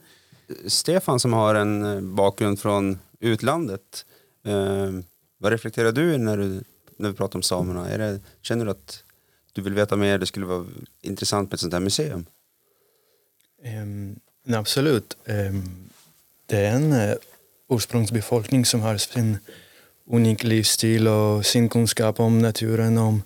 Stefan 0.68 1.20
som 1.20 1.34
har 1.34 1.56
en 1.56 1.86
eh, 1.86 2.02
bakgrund 2.02 2.60
från 2.60 3.00
utlandet. 3.20 4.06
Eh, 4.46 4.92
vad 5.38 5.52
reflekterar 5.52 5.92
du 5.92 6.18
när, 6.18 6.38
du 6.38 6.64
när 6.98 7.10
vi 7.10 7.16
pratar 7.16 7.40
om 7.40 7.44
samerna? 7.44 7.90
Är 7.90 7.98
det, 7.98 8.20
känner 8.42 8.66
du 8.66 8.72
att 8.72 9.04
du 9.54 9.62
vill 9.62 9.74
veta 9.74 9.96
mer? 9.96 10.18
Det 10.18 10.26
skulle 10.26 10.46
vara 10.46 10.66
intressant 11.02 11.50
med 11.50 11.54
ett 11.54 11.60
sånt 11.60 11.74
här 11.74 11.80
museum? 11.80 12.26
Um, 13.64 14.20
absolut. 14.56 15.18
Um, 15.26 15.90
det 16.46 16.58
är 16.58 16.72
en 16.72 16.94
uh, 16.94 17.16
ursprungsbefolkning 17.70 18.66
som 18.66 18.82
har 18.82 18.98
sin 18.98 19.38
unik 20.10 20.44
livsstil 20.44 21.08
och 21.08 21.46
sin 21.46 21.70
kunskap 21.70 22.20
om 22.20 22.40
naturen. 22.40 22.98
Om, 22.98 23.24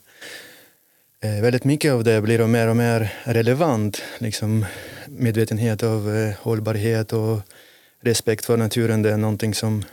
eh, 1.22 1.42
väldigt 1.42 1.64
mycket 1.64 1.94
av 1.94 2.04
det 2.04 2.22
blir 2.22 2.48
mer 2.48 2.68
och 2.68 2.78
mer 2.78 3.14
relevant. 3.24 4.02
Liksom, 4.18 4.66
medvetenhet 5.08 5.84
av 5.84 6.16
eh, 6.16 6.36
hållbarhet 6.40 7.14
och 7.14 7.40
respekt 8.02 8.46
för 8.46 8.58
naturen, 8.58 9.02
det 9.02 9.12
är 9.12 9.18
någonting 9.18 9.54
som 9.54 9.84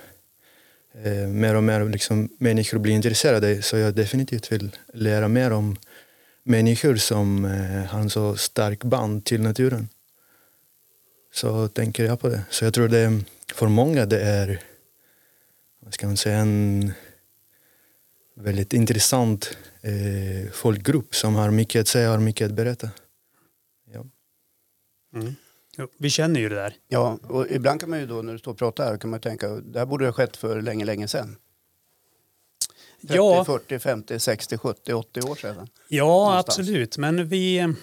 eh, 1.04 1.28
mer 1.28 1.54
och 1.54 1.64
mer 1.64 1.85
liksom, 1.85 2.28
människor 2.38 2.78
blir 2.78 2.94
intresserade 2.94 3.62
Så 3.62 3.76
jag 3.76 3.94
definitivt 3.94 4.52
vill 4.52 4.76
lära 4.94 5.28
mer 5.28 5.50
om 5.52 5.76
människor 6.42 6.97
som 6.97 7.44
eh, 7.44 7.90
har 7.90 8.00
en 8.00 8.11
så 8.11 8.37
stark 8.37 8.85
band 8.85 9.25
till 9.25 9.42
naturen. 9.42 9.88
Så 11.35 11.68
tänker 11.68 12.04
jag 12.04 12.20
på 12.20 12.28
det. 12.28 12.42
Så 12.50 12.64
jag 12.64 12.75
tror 12.75 12.88
det 12.88 13.25
för 13.54 13.68
många 13.68 14.06
det 14.06 14.20
är, 14.20 14.61
vad 15.80 15.94
ska 15.94 16.06
man 16.06 16.16
säga, 16.16 16.38
en 16.38 16.92
väldigt 18.42 18.73
intressant 18.73 19.57
eh, 19.83 20.50
folkgrupp 20.52 21.14
som 21.14 21.35
har 21.35 21.50
mycket 21.50 21.80
att 21.80 21.88
säga 21.88 22.09
och 22.09 22.14
har 22.14 22.21
mycket 22.21 22.47
att 22.47 22.52
berätta. 22.52 22.90
Ja. 23.92 24.04
Mm. 25.14 25.35
Vi 25.99 26.11
känner 26.11 26.40
ju 26.40 26.49
det 26.49 26.54
där. 26.54 26.75
Ja, 26.88 27.18
och 27.23 27.47
ibland 27.50 27.80
kan 27.80 27.90
man 27.90 28.00
ju 28.00 28.07
då 28.07 28.23
när 28.23 28.33
du 28.33 28.38
står 28.38 28.52
och 28.52 28.59
pratar 28.59 28.85
här 28.85 28.97
kan 28.97 29.11
man 29.11 29.21
tänka 29.21 29.49
det 29.49 29.78
här 29.78 29.87
borde 29.87 30.04
ha 30.04 30.12
skett 30.12 30.37
för 30.37 30.62
länge, 30.62 30.85
länge 30.85 31.09
sedan. 31.09 31.37
30, 33.00 33.14
ja. 33.14 33.45
40, 33.45 33.78
50, 33.78 34.18
60, 34.21 34.59
70, 34.59 34.92
80 34.92 35.21
år 35.21 35.35
sedan. 35.35 35.68
Ja, 35.88 36.04
Någonstans. 36.04 36.59
absolut. 36.59 36.99
Men 36.99 37.28
vi... 37.28 37.75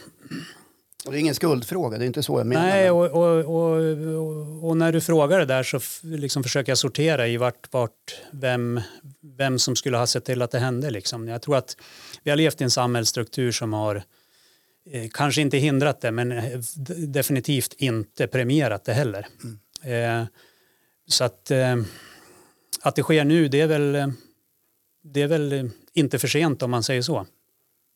Det 1.12 1.18
är 1.18 1.20
ingen 1.20 1.36
skuldfråga, 1.36 1.98
det 1.98 2.04
är 2.04 2.08
inte 2.08 2.24
så 2.24 2.40
jag 2.40 2.48
menar. 2.48 2.66
Nej, 2.66 2.92
och, 2.92 3.06
och, 3.06 3.46
och, 3.46 4.70
och, 4.70 4.78
när 4.78 4.92
du 4.92 5.02
frågar 5.02 5.40
det 5.40 5.46
där 5.46 5.64
så 5.64 5.80
liksom 6.02 6.44
försöker 6.44 6.72
jag 6.72 6.78
sortera 6.78 7.28
i 7.28 7.38
vart, 7.38 7.74
vart 7.74 8.22
vem, 8.32 8.82
vem 9.22 9.60
som 9.60 9.76
skulle 9.76 9.98
ha 9.98 10.08
sett 10.08 10.26
till 10.26 10.42
att 10.42 10.52
det 10.52 10.60
hände. 10.60 10.90
Liksom. 10.90 11.28
Jag 11.28 11.42
tror 11.42 11.58
att 11.58 11.78
vi 12.24 12.30
har 12.30 12.38
levt 12.38 12.62
i 12.62 12.64
en 12.64 12.72
samhällsstruktur 12.72 13.52
som 13.52 13.74
har 13.74 14.04
eh, 14.92 15.10
kanske 15.12 15.42
inte 15.42 15.58
hindrat 15.58 16.02
det 16.02 16.12
men 16.12 16.32
eh, 16.32 16.60
definitivt 17.08 17.74
inte 17.78 18.28
premierat 18.28 18.86
det 18.86 18.94
heller. 18.94 19.28
Eh, 19.84 20.24
så 21.08 21.24
att, 21.24 21.52
eh, 21.52 21.76
att 22.82 22.96
det 22.96 23.04
sker 23.04 23.24
nu 23.24 23.48
det 23.48 23.62
är 23.62 23.68
väl, 23.68 23.96
eh, 23.96 24.08
det 25.04 25.22
är 25.22 25.28
väl 25.28 25.54
eh, 25.54 25.66
inte 25.94 26.20
för 26.20 26.28
sent 26.28 26.64
om 26.64 26.72
man 26.72 26.84
säger 26.84 27.02
så. 27.02 27.26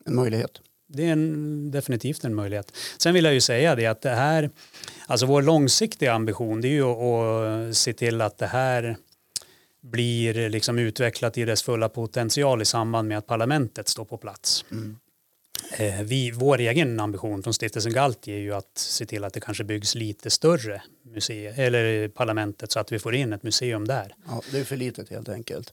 En 0.06 0.16
möjlighet. 0.16 0.62
Det 0.91 1.05
är 1.05 1.12
en, 1.12 1.72
definitivt 1.72 2.24
en 2.24 2.36
möjlighet. 2.36 2.74
Sen 2.98 3.13
vill 3.13 3.25
jag 3.25 3.34
ju 3.34 3.41
säga 3.41 3.75
det 3.75 3.86
att 3.86 4.01
det 4.01 4.10
här, 4.10 4.50
alltså 5.08 5.25
vår 5.25 5.41
långsiktiga 5.41 6.13
ambition 6.13 6.62
det 6.62 6.67
är 6.67 6.72
ju 6.72 6.84
att, 6.84 7.69
att 7.69 7.77
se 7.77 7.93
till 7.93 8.22
att 8.22 8.38
det 8.38 8.48
här 8.48 8.98
blir 9.81 10.50
liksom 10.50 10.79
utvecklat 10.79 11.38
i 11.38 11.46
dess 11.46 11.63
fulla 11.63 11.89
potential 11.89 12.62
i 12.62 12.65
samband 12.65 13.08
med 13.08 13.17
att 13.17 13.27
parlamentet 13.27 13.88
står 13.88 14.05
på 14.05 14.17
plats. 14.17 14.65
Eh, 15.77 16.01
Vi, 16.01 16.31
vår 16.31 16.60
egen 16.60 17.00
ambition 17.00 17.43
från 17.43 17.53
stiftelsen 17.53 17.93
Galti 17.93 18.31
är 18.31 18.38
ju 18.38 18.53
att 18.53 18.77
se 18.77 19.05
till 19.05 19.24
att 19.24 19.34
det 19.34 19.39
kanske 19.39 19.63
byggs 19.63 19.96
lite 19.96 20.29
större 20.29 20.81
museer, 21.03 21.60
eller 21.60 22.08
parlamentet 22.08 22.72
så 22.72 22.79
att 22.79 22.91
vi 22.91 23.00
får 23.00 23.15
in 23.15 23.34
ett 23.34 23.43
museum 23.43 23.88
där. 23.88 24.15
Ja, 24.27 24.41
det 24.51 24.60
är 24.60 24.63
för 24.63 24.77
litet 24.77 25.10
helt 25.10 25.29
enkelt. 25.29 25.72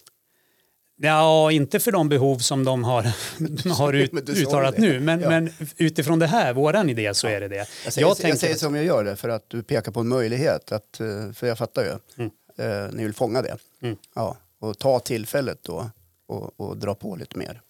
Ja, 0.98 1.52
inte 1.52 1.80
för 1.80 1.92
de 1.92 2.08
behov 2.08 2.38
som 2.38 2.64
de 2.64 2.84
har, 2.84 3.02
har 3.74 3.92
ut, 3.92 4.28
uttalat 4.28 4.78
nu, 4.78 5.00
men, 5.00 5.20
Ja. 5.20 5.28
men 5.28 5.50
utifrån 5.76 6.18
det 6.18 6.26
här, 6.26 6.52
våran 6.52 6.90
idé, 6.90 7.14
så 7.14 7.26
är 7.26 7.40
det 7.40 7.48
det. 7.48 7.56
Jag 7.84 7.92
säger, 7.92 8.08
jag, 8.08 8.16
tänker 8.16 8.38
säger 8.38 8.54
som 8.54 8.74
jag 8.74 8.84
gör 8.84 9.04
det 9.04 9.16
för 9.16 9.28
att 9.28 9.50
du 9.50 9.62
pekar 9.62 9.92
på 9.92 10.00
en 10.00 10.08
möjlighet. 10.08 10.72
Att, 10.72 11.00
eh, 11.00 11.32
för 11.32 11.46
jag 11.46 11.58
fattar 11.58 11.82
ju. 11.82 12.22
Mm. 12.24 12.30
Eh, 12.58 12.92
ni 12.92 13.02
vill 13.02 13.14
fånga 13.14 13.42
det. 13.42 13.56
Mm. 13.82 13.96
Ja, 14.14 14.36
och 14.60 14.78
ta 14.78 15.00
tillfället 15.00 15.58
då 15.62 15.90
och, 16.28 16.60
och 16.60 16.76
dra 16.76 16.94
på 16.94 17.16
lite 17.16 17.38
mer. 17.38 17.60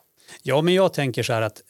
Ja, 0.42 0.62
men 0.62 0.74
jag 0.74 0.92
tänker 0.92 1.22
så 1.22 1.32
här 1.32 1.42
att 1.42 1.62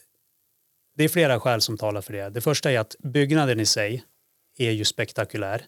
det 0.95 1.03
är 1.03 1.09
flera 1.09 1.39
skäl 1.39 1.61
som 1.61 1.77
talar 1.77 2.01
för 2.01 2.13
det. 2.13 2.29
Det 2.29 2.41
första 2.41 2.71
är 2.71 2.79
att 2.79 2.95
byggnaden 2.99 3.59
i 3.59 3.65
sig 3.65 4.03
är 4.57 4.71
ju 4.71 4.85
spektakulär. 4.85 5.65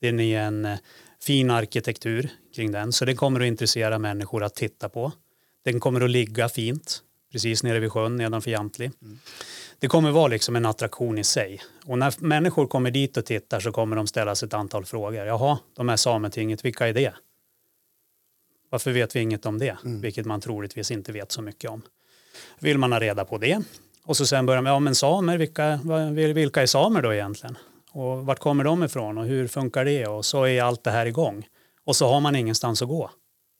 Den 0.00 0.20
är 0.20 0.40
en 0.40 0.64
eh, 0.64 0.78
fin 1.22 1.50
arkitektur 1.50 2.28
kring 2.54 2.72
den, 2.72 2.92
så 2.92 3.04
det 3.04 3.14
kommer 3.14 3.40
att 3.40 3.46
intressera 3.46 3.98
människor 3.98 4.42
att 4.44 4.54
titta 4.54 4.88
på. 4.88 5.12
Den 5.64 5.80
kommer 5.80 6.00
att 6.00 6.10
ligga 6.10 6.48
fint, 6.48 7.02
precis 7.32 7.62
nere 7.62 7.80
vid 7.80 7.92
sjön 7.92 8.16
nedanför 8.16 8.50
Jamtli. 8.50 8.90
Det 9.78 9.88
kommer 9.88 10.10
vara 10.10 10.28
liksom 10.28 10.56
en 10.56 10.66
attraktion 10.66 11.18
i 11.18 11.24
sig. 11.24 11.62
Och 11.84 11.98
när 11.98 12.14
människor 12.18 12.66
kommer 12.66 12.90
dit 12.90 13.16
och 13.16 13.26
tittar 13.26 13.60
så 13.60 13.72
kommer 13.72 13.96
de 13.96 14.06
ställa 14.06 14.34
sig 14.34 14.46
ett 14.46 14.54
antal 14.54 14.84
frågor. 14.84 15.26
Jaha, 15.26 15.58
de 15.76 15.88
här 15.88 15.96
Sametinget, 15.96 16.64
vilka 16.64 16.88
är 16.88 16.92
det? 16.92 17.14
Varför 18.70 18.92
vet 18.92 19.16
vi 19.16 19.20
inget 19.20 19.46
om 19.46 19.58
det? 19.58 19.76
Vilket 19.84 20.26
man 20.26 20.40
troligtvis 20.40 20.90
inte 20.90 21.12
vet 21.12 21.32
så 21.32 21.42
mycket 21.42 21.70
om. 21.70 21.82
Vill 22.58 22.78
man 22.78 22.92
ha 22.92 23.00
reda 23.00 23.24
på 23.24 23.38
det? 23.38 23.62
Och 24.04 24.16
så 24.16 24.26
sen 24.26 24.46
börjar 24.46 24.62
man, 24.62 24.72
ja 24.72 24.78
men 24.78 24.94
samer, 24.94 25.38
vilka, 25.38 25.80
vilka 26.34 26.62
är 26.62 26.66
samer 26.66 27.02
då 27.02 27.14
egentligen? 27.14 27.58
Och 27.90 28.26
vart 28.26 28.38
kommer 28.38 28.64
de 28.64 28.82
ifrån 28.82 29.18
och 29.18 29.26
hur 29.26 29.48
funkar 29.48 29.84
det? 29.84 30.06
Och 30.06 30.24
så 30.24 30.46
är 30.46 30.62
allt 30.62 30.84
det 30.84 30.90
här 30.90 31.06
igång. 31.06 31.46
Och 31.84 31.96
så 31.96 32.08
har 32.08 32.20
man 32.20 32.36
ingenstans 32.36 32.82
att 32.82 32.88
gå. 32.88 33.10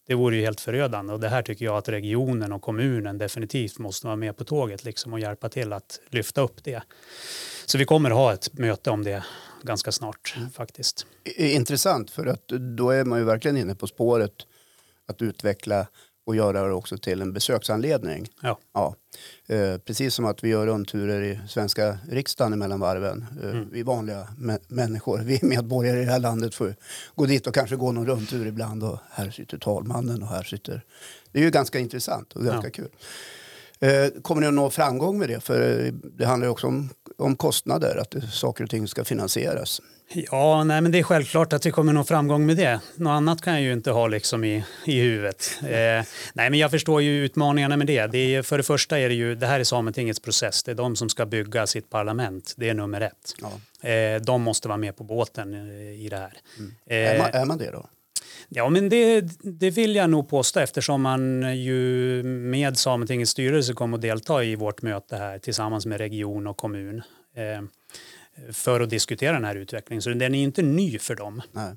Det 0.06 0.14
vore 0.14 0.36
ju 0.36 0.42
helt 0.42 0.60
förödande 0.60 1.12
och 1.12 1.20
det 1.20 1.28
här 1.28 1.42
tycker 1.42 1.64
jag 1.64 1.76
att 1.76 1.88
regionen 1.88 2.52
och 2.52 2.62
kommunen 2.62 3.18
definitivt 3.18 3.78
måste 3.78 4.06
vara 4.06 4.16
med 4.16 4.36
på 4.36 4.44
tåget 4.44 4.84
liksom 4.84 5.12
och 5.12 5.20
hjälpa 5.20 5.48
till 5.48 5.72
att 5.72 6.00
lyfta 6.10 6.40
upp 6.40 6.64
det. 6.64 6.82
Så 7.66 7.78
vi 7.78 7.84
kommer 7.84 8.10
ha 8.10 8.32
ett 8.32 8.52
möte 8.58 8.90
om 8.90 9.04
det 9.04 9.24
ganska 9.62 9.92
snart 9.92 10.36
faktiskt. 10.54 11.06
I- 11.24 11.52
Intressant 11.54 12.10
för 12.10 12.26
att 12.26 12.48
då 12.48 12.90
är 12.90 13.04
man 13.04 13.18
ju 13.18 13.24
verkligen 13.24 13.56
inne 13.56 13.74
på 13.74 13.86
spåret 13.86 14.32
att 15.06 15.22
utveckla 15.22 15.86
och 16.26 16.36
göra 16.36 16.66
det 16.66 16.72
också 16.72 16.98
till 16.98 17.22
en 17.22 17.32
besöksanledning. 17.32 18.28
Ja. 18.42 18.58
Ja. 18.74 18.94
Eh, 19.54 19.78
precis 19.78 20.14
som 20.14 20.24
att 20.24 20.44
vi 20.44 20.48
gör 20.48 20.66
rundturer 20.66 21.22
i 21.22 21.40
svenska 21.48 21.98
riksdagen 22.10 22.58
mellan 22.58 22.80
varven. 22.80 23.26
Eh, 23.42 23.50
Mm. 23.50 23.68
Vi 23.72 23.82
vanliga 23.82 24.28
mä- 24.38 24.58
människor, 24.68 25.18
vi 25.18 25.38
medborgare 25.42 26.02
i 26.02 26.04
det 26.04 26.10
här 26.12 26.18
landet 26.18 26.54
får 26.54 26.74
gå 27.14 27.26
dit 27.26 27.46
och 27.46 27.54
kanske 27.54 27.76
gå 27.76 27.92
någon 27.92 28.06
rundtur 28.06 28.46
ibland 28.46 28.84
och 28.84 28.98
här 29.10 29.30
sitter 29.30 29.58
talmannen 29.58 30.22
och 30.22 30.28
här 30.28 30.42
sitter... 30.42 30.84
Det 31.32 31.38
är 31.38 31.42
ju 31.42 31.50
ganska 31.50 31.78
intressant 31.78 32.32
och 32.32 32.44
ganska 32.44 32.66
Ja. 32.68 32.70
kul. 32.72 32.88
Eh, 33.80 34.22
Kommer 34.22 34.40
ni 34.40 34.46
att 34.46 34.54
nå 34.54 34.70
framgång 34.70 35.18
med 35.18 35.28
det? 35.28 35.40
För 35.40 35.86
eh, 35.86 35.92
det 35.92 36.26
handlar 36.26 36.46
ju 36.46 36.50
också 36.52 36.66
om, 36.66 36.88
om 37.18 37.36
kostnader, 37.36 37.96
att 37.96 38.32
saker 38.32 38.64
och 38.64 38.70
ting 38.70 38.88
ska 38.88 39.04
finansieras. 39.04 39.80
Ja, 40.12 40.64
nej, 40.64 40.80
men 40.80 40.92
det 40.92 40.98
är 40.98 41.02
självklart 41.02 41.52
att 41.52 41.66
vi 41.66 41.70
kommer 41.70 41.92
nå 41.92 42.04
framgång 42.04 42.46
med 42.46 42.56
det. 42.56 42.80
Något 42.96 43.10
annat 43.10 43.40
kan 43.42 43.52
jag 43.52 43.62
ju 43.62 43.72
inte 43.72 43.90
ha 43.90 44.06
liksom 44.06 44.44
i, 44.44 44.64
i 44.84 45.00
huvudet. 45.00 45.58
Eh, 45.62 45.68
nej, 46.34 46.50
men 46.50 46.54
jag 46.54 46.70
förstår 46.70 47.02
ju 47.02 47.24
utmaningarna 47.24 47.76
med 47.76 47.86
det. 47.86 48.06
det 48.06 48.34
är, 48.34 48.42
för 48.42 48.56
det 48.58 48.64
första 48.64 48.98
är 48.98 49.08
det 49.08 49.14
ju, 49.14 49.34
det 49.34 49.46
här 49.46 49.60
är 49.60 49.64
Sametingets 49.64 50.20
process. 50.20 50.62
Det 50.62 50.70
är 50.70 50.74
de 50.74 50.96
som 50.96 51.08
ska 51.08 51.26
bygga 51.26 51.66
sitt 51.66 51.90
parlament. 51.90 52.54
Det 52.56 52.68
är 52.68 52.74
nummer 52.74 53.00
ett. 53.00 53.34
Ja. 53.40 53.88
Eh, 53.88 54.20
de 54.22 54.42
måste 54.42 54.68
vara 54.68 54.78
med 54.78 54.96
på 54.96 55.04
båten 55.04 55.54
eh, 55.54 56.04
i 56.04 56.08
det 56.10 56.16
här. 56.16 56.32
Är, 56.86 57.14
Eh, 57.14 57.18
man, 57.22 57.30
är 57.32 57.44
man 57.44 57.58
det 57.58 57.70
då? 57.70 57.86
Ja, 58.48 58.68
men 58.68 58.88
det, 58.88 59.20
det 59.42 59.70
vill 59.70 59.94
jag 59.94 60.10
nog 60.10 60.28
påstå 60.28 60.60
eftersom 60.60 61.02
man 61.02 61.56
ju 61.58 62.22
med 62.22 62.78
Sametingets 62.78 63.30
styrelse 63.30 63.72
kommer 63.72 63.96
att 63.96 64.02
delta 64.02 64.44
i 64.44 64.56
vårt 64.56 64.82
möte 64.82 65.16
här 65.16 65.38
tillsammans 65.38 65.86
med 65.86 65.98
region 65.98 66.46
och 66.46 66.56
kommun 66.56 67.02
eh, 67.36 67.62
för 68.52 68.80
att 68.80 68.90
diskutera 68.90 69.32
den 69.32 69.44
här 69.44 69.56
utvecklingen. 69.56 70.02
Så 70.02 70.10
den 70.10 70.34
är 70.34 70.42
inte 70.42 70.62
ny 70.62 70.98
för 70.98 71.14
dem. 71.14 71.42
Nej. 71.52 71.76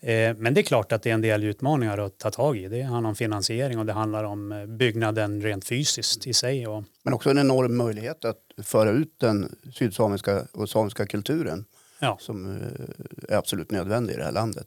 Eh, 0.00 0.36
men 0.36 0.54
det 0.54 0.60
är 0.60 0.62
klart 0.62 0.92
att 0.92 1.02
det 1.02 1.10
är 1.10 1.14
en 1.14 1.20
del 1.20 1.44
utmaningar 1.44 1.98
att 1.98 2.18
ta 2.18 2.30
tag 2.30 2.56
i. 2.56 2.68
Det 2.68 2.82
handlar 2.82 3.08
om 3.08 3.16
finansiering 3.16 3.78
och 3.78 3.86
det 3.86 3.92
handlar 3.92 4.24
om 4.24 4.52
eh, 4.52 4.66
byggnaden 4.66 5.42
rent 5.42 5.64
fysiskt 5.64 6.26
i 6.26 6.34
sig. 6.34 6.66
Men 7.02 7.14
också 7.14 7.30
en 7.30 7.38
enorm 7.38 7.76
möjlighet 7.76 8.24
att 8.24 8.38
föra 8.62 8.90
ut 8.90 9.14
den 9.20 9.56
sydsamiska 9.72 10.46
och 10.52 10.70
samiska 10.70 11.06
kulturen 11.06 11.64
ja, 12.00 12.16
som 12.20 12.56
eh, 12.56 13.34
är 13.34 13.38
absolut 13.38 13.70
nödvändig 13.70 14.14
i 14.14 14.16
det 14.16 14.24
här 14.24 14.32
landet. 14.32 14.66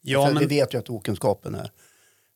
ja, 0.00 0.26
men, 0.26 0.38
Vi 0.38 0.46
vet 0.46 0.74
ju 0.74 0.78
att 0.78 0.90
okunskapen 0.90 1.54
är, 1.54 1.70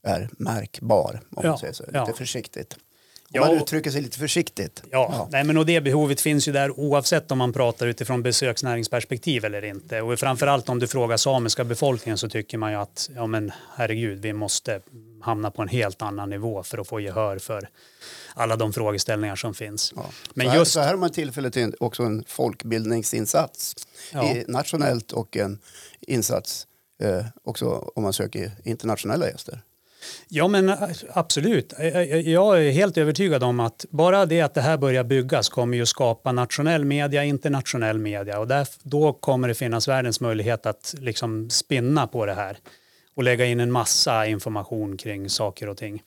är 0.03 0.29
märkbar, 0.33 1.21
om 1.31 1.41
Ja, 1.43 1.49
man 1.49 1.59
säger 1.59 1.73
så. 1.73 1.83
Lite 1.87 1.99
ja. 1.99 2.13
försiktigt. 2.17 2.77
Om 3.25 3.41
Ja, 3.41 3.47
man 3.47 3.57
uttrycker 3.57 3.91
sig 3.91 4.03
lite 4.03 4.19
försiktigt. 4.19 4.83
Ja, 4.91 5.29
Nej, 5.33 5.45
men 5.45 5.57
och 5.59 5.67
det 5.67 5.81
behovet 5.81 6.21
finns 6.21 6.49
ju 6.49 6.53
där 6.53 6.79
oavsett 6.81 7.31
om 7.31 7.39
man 7.39 7.53
pratar 7.53 7.87
utifrån 7.87 8.23
besöksnäringsperspektiv 8.23 9.45
eller 9.45 9.65
inte. 9.65 10.01
Och 10.03 10.19
framförallt 10.19 10.69
om 10.69 10.79
du 10.79 10.87
frågar 10.87 11.17
samiska 11.17 11.65
befolkningen 11.65 12.19
så 12.19 12.29
tycker 12.29 12.59
man 12.59 12.71
ju 12.73 12.79
att 12.79 13.11
ja, 13.15 13.27
men 13.27 13.53
herregud, 13.77 14.19
vi 14.23 14.33
måste 14.33 14.81
hamna 15.23 15.51
på 15.51 15.63
en 15.63 15.69
helt 15.69 16.03
annan 16.03 16.31
nivå 16.31 16.63
för 16.63 16.79
att 16.79 16.89
få 16.89 17.01
gehör 17.01 17.39
för 17.39 17.69
alla 18.35 18.57
de 18.57 18.73
frågeställningar 18.73 19.37
som 19.37 19.55
finns. 19.55 19.93
Ja. 19.97 20.07
Men 20.35 20.47
så, 20.47 20.51
här, 20.51 20.59
just- 20.59 20.73
så 20.73 20.81
här 20.81 20.89
har 20.89 20.97
man 20.97 21.11
tillfälle 21.11 21.51
till 21.51 21.75
också 21.81 22.03
en 22.03 22.25
folkbildningsinsats 22.29 23.75
Ja. 24.13 24.35
i, 24.35 24.45
nationellt 24.49 25.13
och 25.13 25.37
en 25.37 25.59
insats 26.01 26.67
eh, 27.03 27.25
också 27.45 27.67
om 27.95 28.03
man 28.03 28.13
söker 28.13 28.53
internationella 28.65 29.29
gäster. 29.29 29.63
Ja 30.29 30.49
men 30.49 30.69
ä, 30.69 30.95
absolut. 31.13 31.73
Jag 32.25 32.67
är 32.67 32.71
helt 32.71 32.99
övertygad 32.99 33.43
om 33.43 33.61
att 33.61 33.85
bara 33.91 34.27
det 34.27 34.41
att 34.41 34.55
det 34.55 34.61
här 34.61 34.77
börjar 34.77 35.05
byggas 35.05 35.49
kommer 35.49 35.77
ju 35.77 35.87
skapa 35.87 36.33
nationell 36.33 36.85
media, 36.85 37.25
internationell 37.25 37.99
media 37.99 38.39
och 38.39 38.49
där, 38.49 38.69
då 38.83 39.13
kommer 39.13 39.49
det 39.49 39.55
finnas 39.55 39.89
världens 39.89 40.21
möjlighet 40.21 40.67
att 40.67 40.95
liksom 40.99 41.51
spinna 41.51 42.07
på 42.07 42.27
det 42.27 42.35
här 42.35 42.59
och 43.17 43.23
lägga 43.23 43.45
in 43.45 43.61
en 43.61 43.73
massa 43.73 44.27
information 44.27 44.97
kring 44.97 45.31
saker 45.31 45.69
och 45.69 45.77
ting. 45.77 46.03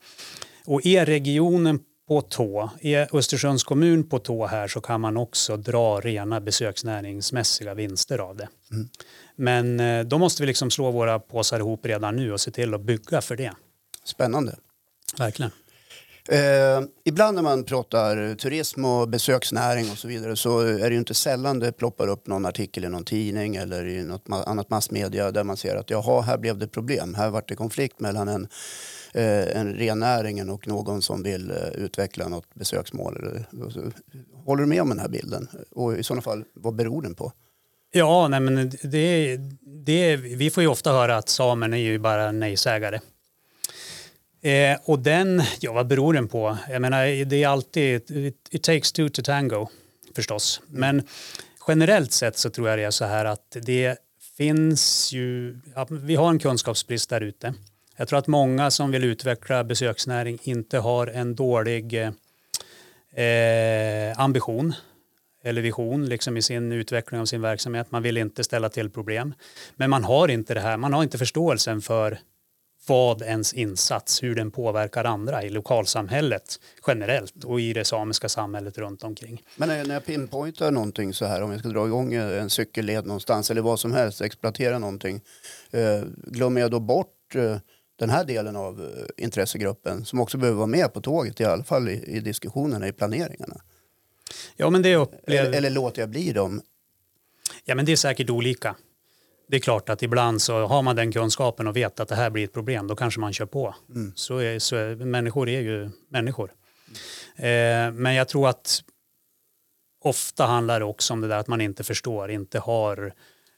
Och 0.65 0.85
är 0.85 1.05
regionen 1.05 1.79
på 2.07 2.21
tå. 2.21 2.69
I 2.79 2.95
Östersunds 2.95 3.63
kommun 3.63 4.09
på 4.09 4.19
tå 4.19 4.45
här 4.45 4.67
så 4.67 4.81
kan 4.81 5.01
man 5.01 5.17
också 5.17 5.57
dra 5.57 5.99
rena 5.99 6.41
besöksnäringsmässiga 6.41 7.73
vinster 7.73 8.17
av 8.19 8.35
det. 8.35 8.47
Mm. 8.71 8.87
Men 9.35 9.79
eh, 9.79 10.05
då 10.05 10.17
måste 10.17 10.43
vi 10.43 10.47
liksom 10.47 10.71
slå 10.71 10.91
våra 10.91 11.19
påsar 11.19 11.59
ihop 11.59 11.85
redan 11.85 12.15
nu 12.15 12.33
och 12.33 12.41
se 12.41 12.51
till 12.51 12.73
att 12.73 12.81
bygga 12.81 13.21
för 13.21 13.35
det. 13.35 13.53
Spännande. 14.07 14.55
Verkligen. 15.17 15.51
Eh, 16.29 16.81
ibland 17.03 17.35
när 17.35 17.41
man 17.41 17.63
pratar 17.63 18.35
turism 18.35 18.85
och 18.85 19.09
besöksnäring 19.09 19.91
och 19.91 19.97
så 19.97 20.07
vidare 20.07 20.35
så 20.35 20.59
är 20.59 20.89
det 20.89 20.93
ju 20.93 20.97
inte 20.97 21.13
sällan 21.13 21.59
det 21.59 21.71
ploppar 21.71 22.07
upp 22.07 22.27
någon 22.27 22.45
artikel 22.45 22.85
i 22.85 22.89
någon 22.89 23.03
tidning 23.03 23.55
eller 23.55 23.87
i 23.87 24.03
något 24.03 24.25
annat 24.29 24.69
massmedia 24.69 25.31
där 25.31 25.43
man 25.43 25.57
ser 25.57 25.75
att 25.75 25.89
jaha, 25.89 26.21
här 26.21 26.37
blev 26.37 26.57
det 26.57 26.67
problem. 26.67 27.13
Här 27.13 27.29
vart 27.29 27.49
det 27.49 27.55
konflikt 27.55 27.99
mellan 27.99 28.27
en, 28.27 28.47
eh, 29.13 29.57
en 29.57 29.73
rennäringen 29.73 30.49
och 30.49 30.67
någon 30.67 31.01
som 31.01 31.23
vill 31.23 31.51
eh, 31.51 31.57
utveckla 31.57 32.27
något 32.27 32.53
besöksmål. 32.53 33.45
Håller 34.45 34.63
du 34.63 34.69
med 34.69 34.81
om 34.81 34.89
den 34.89 34.99
här 34.99 35.09
bilden? 35.09 35.47
Och 35.71 35.97
i 35.97 36.03
sådana 36.03 36.21
fall, 36.21 36.43
vad 36.53 36.75
beror 36.75 37.01
den 37.01 37.15
på? 37.15 37.31
Ja, 37.91 38.27
nej 38.27 38.39
men 38.39 38.71
det, 38.83 39.37
det, 39.85 40.15
vi 40.15 40.49
får 40.49 40.63
ju 40.63 40.69
ofta 40.69 40.91
höra 40.91 41.17
att 41.17 41.29
samerna 41.29 41.77
är 41.77 41.81
ju 41.81 41.99
bara 41.99 42.31
nejsägare. 42.31 42.99
Eh, 44.41 44.77
och 44.83 44.99
den, 44.99 45.41
ja 45.59 45.73
vad 45.73 45.87
beror 45.87 46.13
den 46.13 46.27
på? 46.27 46.57
Jag 46.69 46.81
menar 46.81 47.25
det 47.25 47.43
är 47.43 47.47
alltid, 47.47 48.11
it, 48.11 48.47
it 48.51 48.63
takes 48.63 48.91
two 48.91 49.09
to 49.09 49.21
tango 49.21 49.67
förstås. 50.15 50.61
Men 50.67 51.03
generellt 51.67 52.11
sett 52.11 52.37
så 52.37 52.49
tror 52.49 52.69
jag 52.69 52.79
det 52.79 52.83
är 52.83 52.91
så 52.91 53.05
här 53.05 53.25
att 53.25 53.57
det 53.61 53.97
finns 54.37 55.13
ju, 55.13 55.59
ja, 55.75 55.87
vi 55.89 56.15
har 56.15 56.29
en 56.29 56.39
kunskapsbrist 56.39 57.09
där 57.09 57.21
ute. 57.21 57.53
Jag 57.97 58.07
tror 58.07 58.19
att 58.19 58.27
många 58.27 58.71
som 58.71 58.91
vill 58.91 59.03
utveckla 59.03 59.63
besöksnäring 59.63 60.39
inte 60.43 60.77
har 60.79 61.07
en 61.07 61.35
dålig 61.35 61.93
eh, 63.13 64.19
ambition 64.19 64.73
eller 65.43 65.61
vision 65.61 66.05
liksom 66.05 66.37
i 66.37 66.41
sin 66.41 66.71
utveckling 66.71 67.21
av 67.21 67.25
sin 67.25 67.41
verksamhet. 67.41 67.91
Man 67.91 68.03
vill 68.03 68.17
inte 68.17 68.43
ställa 68.43 68.69
till 68.69 68.89
problem. 68.89 69.33
Men 69.75 69.89
man 69.89 70.03
har 70.03 70.27
inte 70.27 70.53
det 70.53 70.59
här, 70.59 70.77
man 70.77 70.93
har 70.93 71.03
inte 71.03 71.17
förståelsen 71.17 71.81
för 71.81 72.19
vad 72.87 73.21
ens 73.21 73.53
insats, 73.53 74.23
hur 74.23 74.35
den 74.35 74.51
påverkar 74.51 75.03
andra 75.03 75.43
i 75.43 75.49
lokalsamhället 75.49 76.59
generellt 76.87 77.43
och 77.43 77.61
i 77.61 77.73
det 77.73 77.85
samiska 77.85 78.29
samhället 78.29 78.77
runt 78.77 79.03
omkring. 79.03 79.43
Men 79.55 79.69
när 79.69 79.93
jag 79.93 80.05
pinpointar 80.05 80.71
någonting 80.71 81.13
så 81.13 81.25
här, 81.25 81.41
om 81.41 81.51
jag 81.51 81.59
ska 81.59 81.69
dra 81.69 81.87
igång 81.87 82.13
en 82.13 82.49
cykelled 82.49 83.05
någonstans 83.05 83.51
eller 83.51 83.61
vad 83.61 83.79
som 83.79 83.93
helst, 83.93 84.21
exploatera 84.21 84.79
någonting, 84.79 85.21
eh, 85.71 86.01
glömmer 86.15 86.61
jag 86.61 86.71
då 86.71 86.79
bort 86.79 87.35
eh, 87.35 87.57
den 87.95 88.09
här 88.09 88.23
delen 88.23 88.55
av 88.55 88.81
eh, 88.81 89.23
intressegruppen 89.23 90.05
som 90.05 90.19
också 90.19 90.37
behöver 90.37 90.57
vara 90.57 90.67
med 90.67 90.93
på 90.93 91.01
tåget 91.01 91.41
i 91.41 91.45
alla 91.45 91.63
fall 91.63 91.89
i, 91.89 92.03
i 92.07 92.19
diskussionerna, 92.19 92.87
i 92.87 92.91
planeringarna? 92.91 93.61
Ja, 94.55 94.69
men 94.69 94.81
det 94.81 94.95
upplever... 94.95 95.45
eller, 95.45 95.57
eller 95.57 95.69
låter 95.69 96.01
jag 96.01 96.09
bli 96.09 96.31
dem? 96.31 96.61
Ja, 97.65 97.75
men 97.75 97.85
det 97.85 97.91
är 97.91 97.95
säkert 97.95 98.29
olika 98.29 98.75
det 99.47 99.55
är 99.55 99.59
klart 99.59 99.89
att 99.89 100.03
ibland 100.03 100.41
så 100.41 100.65
har 100.65 100.81
man 100.81 100.95
den 100.95 101.11
kunskapen 101.11 101.67
och 101.67 101.75
vet 101.75 101.99
att 101.99 102.07
det 102.07 102.15
här 102.15 102.29
blir 102.29 102.43
ett 102.43 102.53
problem, 102.53 102.87
då 102.87 102.95
kanske 102.95 103.19
man 103.19 103.33
kör 103.33 103.45
på. 103.45 103.75
Mm. 103.89 104.11
Så, 104.15 104.37
är, 104.37 104.59
så 104.59 104.75
är, 104.75 104.95
människor 104.95 105.49
är 105.49 105.61
ju 105.61 105.89
människor. 106.09 106.51
Eh, 107.35 107.91
men 107.91 108.13
jag 108.15 108.27
tror 108.27 108.49
att 108.49 108.83
ofta 110.03 110.45
handlar 110.45 110.79
det 110.79 110.85
också 110.85 111.13
om 111.13 111.21
det 111.21 111.27
där 111.27 111.37
att 111.37 111.47
man 111.47 111.61
inte 111.61 111.83
förstår, 111.83 112.31
inte 112.31 112.59
har 112.59 113.13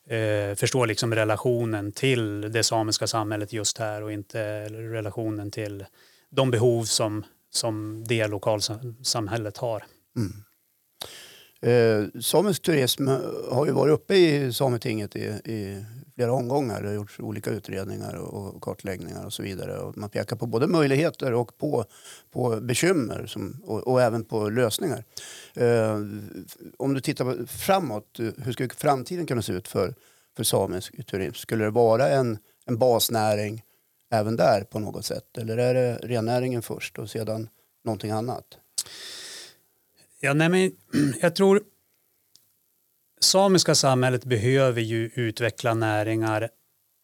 eh, 0.10 0.56
förstår 0.56 0.88
liksom 0.88 1.16
relationen 1.16 1.92
till 1.92 2.42
det 2.52 2.64
samiska 2.64 3.08
samhället 3.08 3.54
just 3.54 3.78
här 3.78 4.04
och 4.04 4.12
inte 4.12 4.70
relationen 4.70 5.52
till 5.52 5.86
de 6.30 6.52
behov 6.52 6.84
som, 6.84 7.24
som 7.50 8.04
det 8.08 8.28
lokalsamhället 8.28 9.58
har. 9.58 9.84
Mm. 10.18 10.32
Eh, 11.62 12.22
samisk 12.22 12.62
turism 12.62 13.08
har 13.52 13.66
ju 13.66 13.72
varit 13.72 13.94
uppe 13.94 14.16
i 14.16 14.54
Sametinget 14.54 15.16
i, 15.16 15.20
i 15.26 15.86
flera 16.16 16.34
omgångar. 16.34 16.82
Det 16.82 16.88
har 16.88 16.96
gjorts 16.96 17.20
olika 17.20 17.50
utredningar 17.50 18.16
och, 18.16 18.56
och 18.56 18.62
kartläggningar 18.62 19.26
och 19.26 19.34
så 19.34 19.44
vidare. 19.44 19.78
Och 19.78 19.98
man 19.98 20.10
pekar 20.10 20.36
på 20.36 20.46
både 20.46 20.68
möjligheter 20.68 21.34
och 21.34 21.58
på, 21.58 21.86
på 22.32 22.62
bekymmer 22.62 23.26
som, 23.26 23.62
och, 23.66 23.88
och 23.88 24.02
även 24.02 24.26
på 24.26 24.50
lösningar. 24.50 25.04
Eh, 25.56 25.96
om 26.78 26.94
du 26.94 27.02
tittar 27.02 27.46
framåt, 27.46 28.20
hur 28.38 28.52
skulle 28.52 28.70
framtiden 28.70 29.26
kunna 29.26 29.42
se 29.42 29.54
ut 29.54 29.68
för, 29.68 29.94
för 30.38 30.44
samisk 30.44 31.08
turism? 31.08 31.36
Skulle 31.36 31.64
det 31.64 31.72
vara 31.72 32.10
en, 32.10 32.38
en 32.66 32.78
basnäring 32.78 33.64
även 34.12 34.36
där 34.36 34.64
på 34.64 34.80
något 34.80 35.06
sätt? 35.06 35.38
Eller 35.38 35.58
är 35.58 35.74
det 35.74 36.00
rennäringen 36.04 36.62
först 36.62 37.00
och 37.00 37.10
sedan 37.10 37.50
någonting 37.84 38.12
annat? 38.12 38.46
Ja, 40.20 40.34
nej, 40.34 40.50
men 40.50 40.72
jag 41.22 41.36
tror 41.36 41.62
samiska 43.22 43.76
samhället 43.76 44.26
behöver 44.26 44.82
ju 44.82 45.12
utveckla 45.14 45.74
näringar 45.74 46.50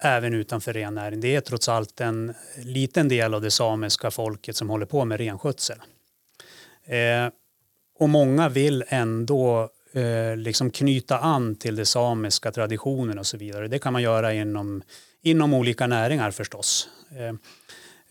även 0.04 0.34
utanför 0.34 0.73
rennäring. 0.73 1.21
Det 1.21 1.36
är 1.36 1.41
trots 1.41 1.69
allt 1.69 2.01
en 2.01 2.34
liten 2.63 3.08
del 3.08 3.34
av 3.34 3.41
det 3.41 3.51
samiska 3.51 4.12
folket 4.12 4.56
som 4.56 4.69
håller 4.69 4.86
på 4.86 5.06
med 5.06 5.17
renskötsel. 5.17 5.78
Eh, 6.86 7.30
och 7.99 8.10
många 8.10 8.49
vill 8.49 8.84
ändå 8.88 9.69
eh, 9.93 10.38
liksom 10.38 10.71
knyta 10.71 11.19
an 11.19 11.56
till 11.56 11.75
det 11.75 11.86
samiska 11.86 12.51
traditionen 12.51 13.19
och 13.19 13.25
så 13.25 13.38
vidare. 13.38 13.67
Det 13.67 13.80
kan 13.80 13.93
man 13.93 14.01
göra 14.01 14.34
inom, 14.34 14.82
inom 15.21 15.54
olika 15.54 15.88
näringar 15.88 16.32
förstås. 16.32 16.89
Eh, 17.12 17.34
Eh, 17.34 17.36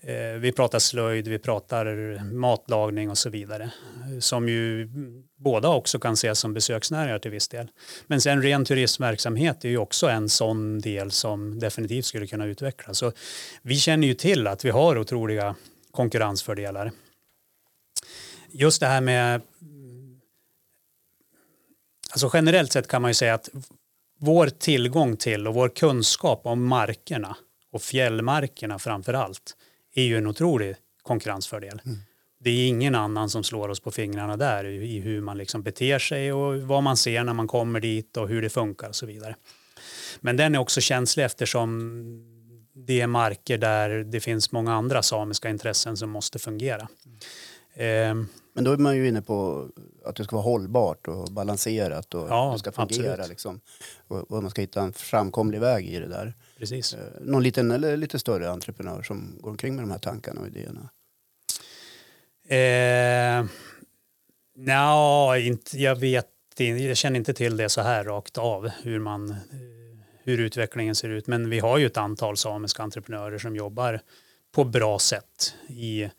Eh, 0.07 0.39
vi 0.39 0.51
pratar 0.51 0.79
slöjd, 0.79 1.27
vi 1.27 1.39
pratar 1.39 1.85
matlagning 2.23 3.09
och 3.09 3.17
så 3.17 3.29
vidare. 3.29 3.71
Som 4.19 4.49
ju 4.49 4.89
båda 5.37 5.69
också 5.69 5.99
kan 5.99 6.13
ses 6.13 6.39
som 6.39 6.53
besöksnäringar 6.53 7.19
till 7.19 7.31
viss 7.31 7.47
del. 7.47 7.67
Men 8.07 8.21
sen 8.21 8.41
ren 8.41 8.65
turismverksamhet 8.65 9.65
är 9.65 9.69
ju 9.69 9.77
också 9.77 10.07
en 10.07 10.29
sån 10.29 10.79
del 10.79 11.11
som 11.11 11.59
definitivt 11.59 12.05
skulle 12.05 12.27
kunna 12.27 12.45
utvecklas. 12.45 12.97
Så 12.97 13.11
vi 13.61 13.75
känner 13.75 14.07
ju 14.07 14.13
till 14.13 14.47
att 14.47 14.65
vi 14.65 14.69
har 14.69 14.97
otroliga 14.97 15.55
konkurrensfördelar. 15.91 16.91
Just 18.51 18.79
det 18.79 18.87
här 18.87 19.01
med 19.01 19.41
Alltså 22.11 22.29
generellt 22.33 22.71
sett 22.71 22.87
kan 22.87 23.01
man 23.01 23.11
ju 23.11 23.15
säga 23.15 23.33
att 23.33 23.49
vår 24.19 24.47
tillgång 24.47 25.17
till 25.17 25.47
och 25.47 25.53
vår 25.53 25.69
kunskap 25.69 26.45
om 26.45 26.65
markerna 26.67 27.37
och 27.71 27.81
fjällmarkerna 27.81 28.79
framför 28.79 29.13
allt 29.13 29.55
är 29.95 30.03
ju 30.03 30.17
en 30.17 30.27
otrolig 30.27 30.75
konkurrensfördel. 31.01 31.81
Mm. 31.85 31.97
Det 32.39 32.49
är 32.49 32.67
ingen 32.67 32.95
annan 32.95 33.29
som 33.29 33.43
slår 33.43 33.69
oss 33.69 33.79
på 33.79 33.91
fingrarna 33.91 34.37
där 34.37 34.65
i 34.65 34.99
hur 34.99 35.21
man 35.21 35.37
liksom 35.37 35.63
beter 35.63 35.99
sig 35.99 36.33
och 36.33 36.61
vad 36.61 36.83
man 36.83 36.97
ser 36.97 37.23
när 37.23 37.33
man 37.33 37.47
kommer 37.47 37.79
dit 37.79 38.17
och 38.17 38.27
hur 38.27 38.41
det 38.41 38.49
funkar 38.49 38.89
och 38.89 38.95
så 38.95 39.05
vidare. 39.05 39.35
Men 40.19 40.37
den 40.37 40.55
är 40.55 40.59
också 40.59 40.81
känslig 40.81 41.23
eftersom 41.23 41.81
det 42.73 43.01
är 43.01 43.07
marker 43.07 43.57
där 43.57 43.89
det 43.89 44.19
finns 44.19 44.51
många 44.51 44.73
andra 44.73 45.03
samiska 45.03 45.49
intressen 45.49 45.97
som 45.97 46.09
måste 46.09 46.39
fungera. 46.39 46.87
Mm. 47.75 48.21
Eh, 48.21 48.27
men 48.55 48.63
då 48.63 48.71
är 48.71 48.77
man 48.77 48.95
ju 48.95 49.07
inne 49.07 49.21
på 49.21 49.67
att 50.05 50.15
det 50.15 50.23
ska 50.23 50.35
vara 50.35 50.43
hållbart 50.43 51.07
och 51.07 51.31
balanserat 51.31 52.13
och 52.13 52.29
ja, 52.29 52.51
det 52.53 52.59
ska 52.59 52.71
fungera. 52.71 53.25
Liksom. 53.25 53.59
Och, 54.07 54.31
och, 54.31 54.43
man 54.43 54.51
ska 54.51 54.61
hitta 54.61 54.81
en 54.81 54.93
framkomlig 54.93 55.59
väg 55.59 55.87
i 55.87 55.99
det 55.99 56.07
där. 56.07 56.33
Precis. 56.59 56.93
Eh, 56.93 56.99
någon 57.21 57.43
liten 57.43 57.71
eller 57.71 57.97
lite 57.97 58.19
större 58.19 58.49
entreprenör 58.49 59.01
som 59.01 59.37
går 59.39 59.49
omkring 59.49 59.75
med 59.75 59.83
de 59.83 59.91
här 59.91 59.99
tankarna 59.99 60.41
och 60.41 60.47
idéerna? 60.47 60.89
Eh, 62.47 63.45
Nja, 64.55 65.37
inte, 65.37 65.77
jag 65.77 65.95
vet 65.95 66.27
jag 66.57 66.97
känner 66.97 67.17
inte 67.17 67.33
till 67.33 67.57
det 67.57 67.69
så 67.69 67.81
här 67.81 68.03
rakt 68.03 68.37
av 68.37 68.69
hur, 68.83 68.99
man, 68.99 69.29
eh, 69.29 69.37
hur 70.23 70.39
utvecklingen 70.39 70.95
ser 70.95 71.09
ut. 71.09 71.27
Men 71.27 71.49
vi 71.49 71.59
har 71.59 71.77
ju 71.77 71.85
ett 71.85 71.97
antal 71.97 72.37
samiska 72.37 72.83
entreprenörer 72.83 73.37
som 73.37 73.55
jobbar 73.55 73.99
på 74.51 74.63
bra 74.63 74.99
sätt 74.99 75.55
i 75.67 76.09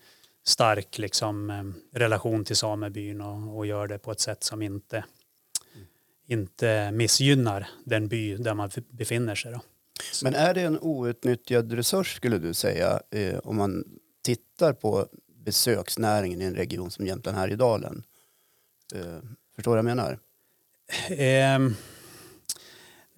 stark 0.47 0.99
liksom, 0.99 1.51
eh, 1.51 1.99
relation 1.99 2.45
till 2.45 2.57
samebyn 2.57 3.21
och, 3.21 3.57
och 3.57 3.67
gör 3.67 3.87
det 3.87 3.99
på 3.99 4.13
ett 4.13 4.21
sätt 4.21 4.45
som 4.45 4.63
inte, 4.63 5.05
inte 6.27 6.91
missgynnar 6.91 7.69
den 7.85 8.09
by 8.09 8.37
där 8.37 8.55
man 8.55 8.71
befinner 8.91 9.35
sig. 9.35 9.53
Då. 9.53 9.61
Men 10.23 10.35
är 10.35 10.55
det 10.55 10.63
en 10.63 10.79
outnyttjad 10.81 11.73
resurs 11.73 12.17
skulle 12.17 12.39
du 12.39 12.55
säga 12.55 13.01
eh, 13.11 13.39
om 13.39 13.57
man 13.57 13.85
tittar 14.23 14.73
på 14.73 15.07
besöksnäringen 15.45 16.43
i 16.43 16.45
en 16.45 16.55
region 16.55 16.91
som 16.91 17.07
Jämtland 17.07 17.39
Härjedalen? 17.39 18.03
Eh, 18.95 19.01
förstår 19.55 19.77
du 19.77 19.83
vad 19.83 19.91
jag 19.91 19.97
menar? 19.97 20.19
Eh, 21.09 21.77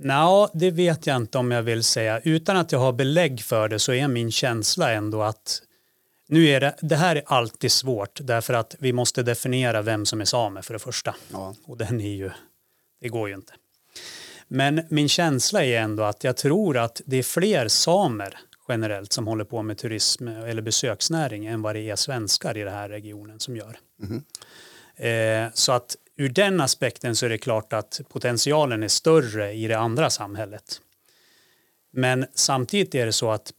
Nå, 0.00 0.50
det 0.54 0.70
vet 0.70 1.06
jag 1.06 1.16
inte 1.16 1.38
om 1.38 1.50
jag 1.50 1.62
vill 1.62 1.84
säga. 1.84 2.20
Utan 2.20 2.56
att 2.56 2.72
jag 2.72 2.78
har 2.78 2.92
belägg 2.92 3.40
för 3.40 3.68
det 3.68 3.78
så 3.78 3.92
är 3.92 4.08
min 4.08 4.32
känsla 4.32 4.92
ändå 4.92 5.22
att 5.22 5.62
nu 6.28 6.46
är 6.46 6.60
det, 6.60 6.74
det 6.80 6.96
här 6.96 7.16
är 7.16 7.22
alltid 7.26 7.72
svårt 7.72 8.20
därför 8.22 8.54
att 8.54 8.76
vi 8.78 8.92
måste 8.92 9.22
definiera 9.22 9.82
vem 9.82 10.06
som 10.06 10.20
är 10.20 10.24
same 10.24 10.62
för 10.62 10.72
det 10.72 10.78
första. 10.78 11.14
Ja. 11.32 11.54
Och 11.64 11.76
den 11.76 12.00
är 12.00 12.14
ju, 12.14 12.30
det 13.00 13.08
går 13.08 13.28
ju 13.28 13.34
inte. 13.34 13.52
Men 14.48 14.86
min 14.88 15.08
känsla 15.08 15.64
är 15.64 15.80
ändå 15.80 16.02
att 16.02 16.24
jag 16.24 16.36
tror 16.36 16.76
att 16.76 17.00
det 17.04 17.16
är 17.16 17.22
fler 17.22 17.68
samer 17.68 18.38
generellt 18.68 19.12
som 19.12 19.26
håller 19.26 19.44
på 19.44 19.62
med 19.62 19.78
turism 19.78 20.28
eller 20.28 20.62
besöksnäring 20.62 21.46
än 21.46 21.62
vad 21.62 21.74
det 21.74 21.90
är 21.90 21.96
svenskar 21.96 22.56
i 22.56 22.62
den 22.62 22.74
här 22.74 22.88
regionen 22.88 23.40
som 23.40 23.56
gör. 23.56 23.78
Eh, 24.96 25.50
så 25.54 25.72
att 25.72 25.96
ur 26.16 26.28
den 26.28 26.60
aspekten 26.60 27.16
så 27.16 27.26
är 27.26 27.30
det 27.30 27.38
klart 27.38 27.72
att 27.72 28.00
potentialen 28.08 28.82
är 28.82 28.88
större 28.88 29.52
i 29.52 29.68
det 29.68 29.78
andra 29.78 30.10
samhället. 30.10 30.80
Men 31.92 32.26
samtidigt 32.34 32.94
är 32.94 33.06
det 33.06 33.12
så 33.12 33.30
att 33.30 33.52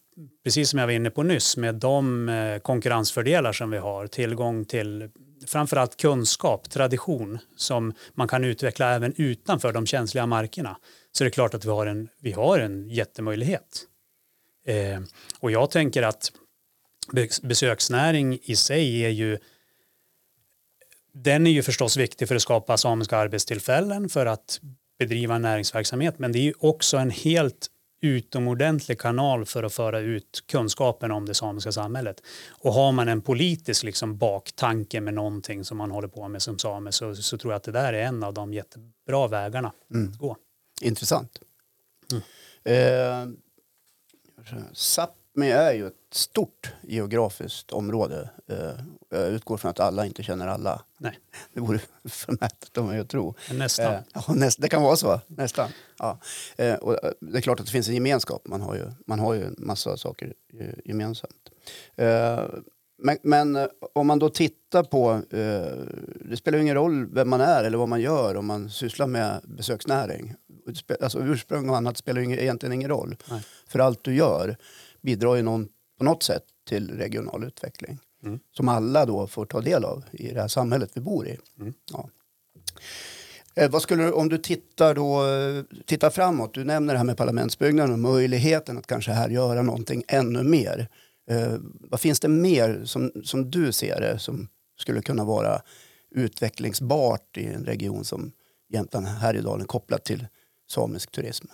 precis 0.43 0.69
som 0.69 0.79
jag 0.79 0.87
var 0.87 0.93
inne 0.93 1.09
på 1.09 1.23
nyss 1.23 1.57
med 1.57 1.75
de 1.75 2.29
eh, 2.29 2.59
konkurrensfördelar 2.59 3.53
som 3.53 3.71
vi 3.71 3.77
har, 3.77 4.07
tillgång 4.07 4.65
till 4.65 5.09
framförallt 5.47 5.97
kunskap, 5.97 6.69
tradition 6.69 7.39
som 7.55 7.93
man 8.13 8.27
kan 8.27 8.43
utveckla 8.43 8.93
även 8.93 9.13
utanför 9.17 9.73
de 9.73 9.85
känsliga 9.85 10.25
markerna 10.25 10.77
så 11.11 11.23
är 11.23 11.25
det 11.25 11.31
klart 11.31 11.53
att 11.53 11.65
vi 11.65 11.69
har 11.69 11.85
en, 11.85 12.09
vi 12.21 12.31
har 12.31 12.59
en 12.59 12.89
jättemöjlighet. 12.89 13.85
Eh, 14.67 15.01
och 15.39 15.51
jag 15.51 15.71
tänker 15.71 16.03
att 16.03 16.31
besöksnäring 17.41 18.39
i 18.43 18.55
sig 18.55 19.05
är 19.05 19.09
ju 19.09 19.37
den 21.13 21.47
är 21.47 21.51
ju 21.51 21.63
förstås 21.63 21.97
viktig 21.97 22.27
för 22.27 22.35
att 22.35 22.41
skapa 22.41 22.77
samiska 22.77 23.17
arbetstillfällen 23.17 24.09
för 24.09 24.25
att 24.25 24.59
bedriva 24.99 25.37
näringsverksamhet 25.37 26.19
men 26.19 26.31
det 26.31 26.39
är 26.39 26.43
ju 26.43 26.53
också 26.59 26.97
en 26.97 27.11
helt 27.11 27.67
utomordentlig 28.01 28.99
kanal 28.99 29.45
för 29.45 29.63
att 29.63 29.73
föra 29.73 29.99
ut 29.99 30.43
kunskapen 30.47 31.11
om 31.11 31.25
det 31.25 31.33
samiska 31.33 31.71
samhället. 31.71 32.21
Och 32.49 32.73
har 32.73 32.91
man 32.91 33.07
en 33.07 33.21
politisk 33.21 33.83
liksom 33.83 34.17
baktanke 34.17 35.01
med 35.01 35.13
någonting 35.13 35.65
som 35.65 35.77
man 35.77 35.91
håller 35.91 36.07
på 36.07 36.27
med 36.27 36.41
som 36.41 36.59
same 36.59 36.91
så, 36.91 37.15
så 37.15 37.37
tror 37.37 37.53
jag 37.53 37.57
att 37.57 37.63
det 37.63 37.71
där 37.71 37.93
är 37.93 38.03
en 38.03 38.23
av 38.23 38.33
de 38.33 38.53
jättebra 38.53 39.27
vägarna 39.27 39.71
Mm. 39.93 40.09
att 40.11 40.17
gå. 40.17 40.37
Intressant. 40.81 41.39
Mm. 42.11 42.23
Eh, 42.63 43.27
Sápmi 44.73 45.13
är 45.47 45.73
ju 45.73 45.87
ett 45.87 45.93
stort 46.11 46.73
geografiskt 46.81 47.71
område. 47.71 48.29
Eh, 48.47 48.71
jag 49.09 49.27
utgår 49.29 49.57
från 49.57 49.71
att 49.71 49.79
alla 49.79 50.05
inte 50.05 50.23
känner 50.23 50.47
alla. 50.47 50.81
Nej. 50.97 51.19
Det 51.53 51.59
vore 51.59 51.79
förmätet 52.05 52.77
av 52.77 52.85
mig 52.85 52.99
att 52.99 53.09
tro. 53.09 53.35
Nästan. 53.51 53.93
Eh, 53.93 53.99
ja, 54.13 54.23
näst, 54.27 54.61
det 54.61 54.69
kan 54.69 54.81
vara 54.81 54.95
så, 54.95 55.21
nästan. 55.27 55.69
Ja. 55.99 56.19
Eh, 56.57 56.75
och 56.75 56.97
det 57.19 57.37
är 57.37 57.41
klart 57.41 57.59
att 57.59 57.65
det 57.65 57.71
finns 57.71 57.87
en 57.87 57.93
gemenskap. 57.93 58.47
Man 58.47 58.61
har 58.61 58.75
ju, 58.75 58.91
man 59.07 59.19
har 59.19 59.33
ju 59.33 59.43
en 59.43 59.55
massa 59.57 59.97
saker 59.97 60.33
gemensamt. 60.85 61.49
Men, 63.01 63.17
men 63.23 63.67
om 63.93 64.07
man 64.07 64.19
då 64.19 64.29
tittar 64.29 64.83
på, 64.83 65.11
eh, 65.11 65.77
det 66.29 66.37
spelar 66.37 66.57
ju 66.57 66.61
ingen 66.61 66.75
roll 66.75 67.05
vem 67.13 67.29
man 67.29 67.41
är 67.41 67.63
eller 67.63 67.77
vad 67.77 67.89
man 67.89 68.01
gör 68.01 68.35
om 68.35 68.45
man 68.45 68.69
sysslar 68.69 69.07
med 69.07 69.41
besöksnäring. 69.43 70.35
Alltså 71.01 71.19
ursprung 71.19 71.69
och 71.69 71.77
annat 71.77 71.97
spelar 71.97 72.21
ju 72.21 72.33
egentligen 72.33 72.73
ingen 72.73 72.89
roll. 72.89 73.15
Nej. 73.29 73.41
För 73.67 73.79
allt 73.79 74.03
du 74.03 74.15
gör 74.15 74.57
bidrar 75.01 75.35
ju 75.35 75.41
någon, 75.41 75.67
på 75.97 76.03
något 76.03 76.23
sätt 76.23 76.43
till 76.67 76.91
regional 76.97 77.43
utveckling. 77.43 77.99
Mm. 78.23 78.39
Som 78.51 78.69
alla 78.69 79.05
då 79.05 79.27
får 79.27 79.45
ta 79.45 79.61
del 79.61 79.85
av 79.85 80.03
i 80.11 80.31
det 80.33 80.41
här 80.41 80.47
samhället 80.47 80.91
vi 80.93 81.01
bor 81.01 81.27
i. 81.27 81.37
Mm. 81.59 81.73
Ja. 81.91 82.09
Eh, 83.55 83.69
vad 83.71 83.81
skulle, 83.81 84.03
du- 84.03 84.11
om 84.11 84.29
du 84.29 84.37
tittar, 84.37 84.95
då, 84.95 85.27
eh, 85.27 85.63
tittar 85.85 86.09
framåt, 86.09 86.53
du 86.53 86.63
nämner 86.63 86.93
det 86.93 86.97
här 86.97 87.05
med 87.05 87.17
parlamentsbyggnaden 87.17 87.93
och 87.93 87.99
möjligheten 87.99 88.77
att 88.77 88.87
kanske 88.87 89.11
här 89.11 89.29
göra 89.29 89.61
någonting 89.61 90.03
ännu 90.07 90.43
mer. 90.43 90.87
Eh, 91.29 91.53
vad 91.79 91.99
finns 91.99 92.19
det 92.19 92.27
mer 92.27 92.81
som, 92.85 93.11
som 93.23 93.51
du 93.51 93.71
ser 93.71 94.01
det 94.01 94.19
som 94.19 94.47
skulle 94.79 95.01
kunna 95.01 95.23
vara 95.23 95.61
utvecklingsbart 96.11 97.37
i 97.37 97.45
en 97.45 97.65
region 97.65 98.03
som 98.05 98.31
Jämtland 98.69 99.05
Härjedalen 99.07 99.67
kopplat 99.67 100.03
till 100.05 100.27
samisk 100.71 101.11
turism? 101.11 101.47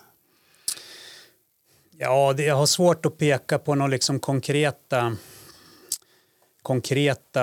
Ja, 1.98 2.34
det, 2.34 2.44
jag 2.44 2.56
har 2.56 2.66
svårt 2.66 3.06
att 3.06 3.18
peka 3.18 3.60
på 3.60 3.76
några 3.76 3.92
liksom 3.92 4.20
konkreta, 4.20 5.18
konkreta 6.62 7.42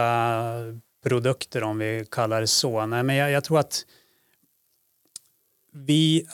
produkter 1.03 1.63
om 1.63 1.79
vi 1.79 2.07
kallar 2.11 2.41
det 2.41 2.47
så. 2.47 2.87
Nej, 2.87 3.03
men 3.03 3.17
jag, 3.17 3.31
jag 3.31 3.45
tror 3.45 3.59
att 3.59 3.87
vi, 5.73 6.27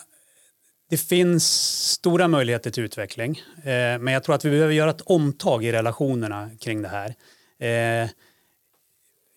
det 0.91 0.97
finns 0.97 1.47
stora 1.91 2.29
möjligheter 2.29 2.71
till 2.71 2.85
utveckling, 2.85 3.43
eh, 3.57 3.99
men 3.99 4.07
jag 4.07 4.25
tror 4.25 4.35
att 4.35 4.45
vi 4.45 4.51
behöver 4.51 4.75
göra 4.75 4.91
ett 4.91 5.01
omtag 5.01 5.65
i 5.65 5.73
relationerna 5.73 6.51
kring 6.61 6.83
det 6.83 6.89
här. 6.89 7.15
Eh, 7.59 8.11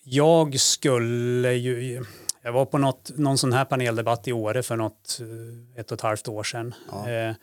jag 0.03 0.59
skulle 0.59 1.53
ju, 1.53 2.03
jag 2.41 2.51
var 2.51 2.65
på 2.65 2.77
något, 2.77 3.11
någon 3.17 3.37
sån 3.37 3.53
här 3.53 3.65
paneldebatt 3.65 4.27
i 4.27 4.31
Åre 4.31 4.63
för 4.63 4.75
något, 4.75 5.19
eh, 5.21 5.79
ett 5.79 5.91
och 5.91 5.95
ett 5.95 6.01
halvt 6.01 6.27
år 6.27 6.43
sedan. 6.43 6.73
Ja. 6.91 7.09
Eh, 7.09 7.35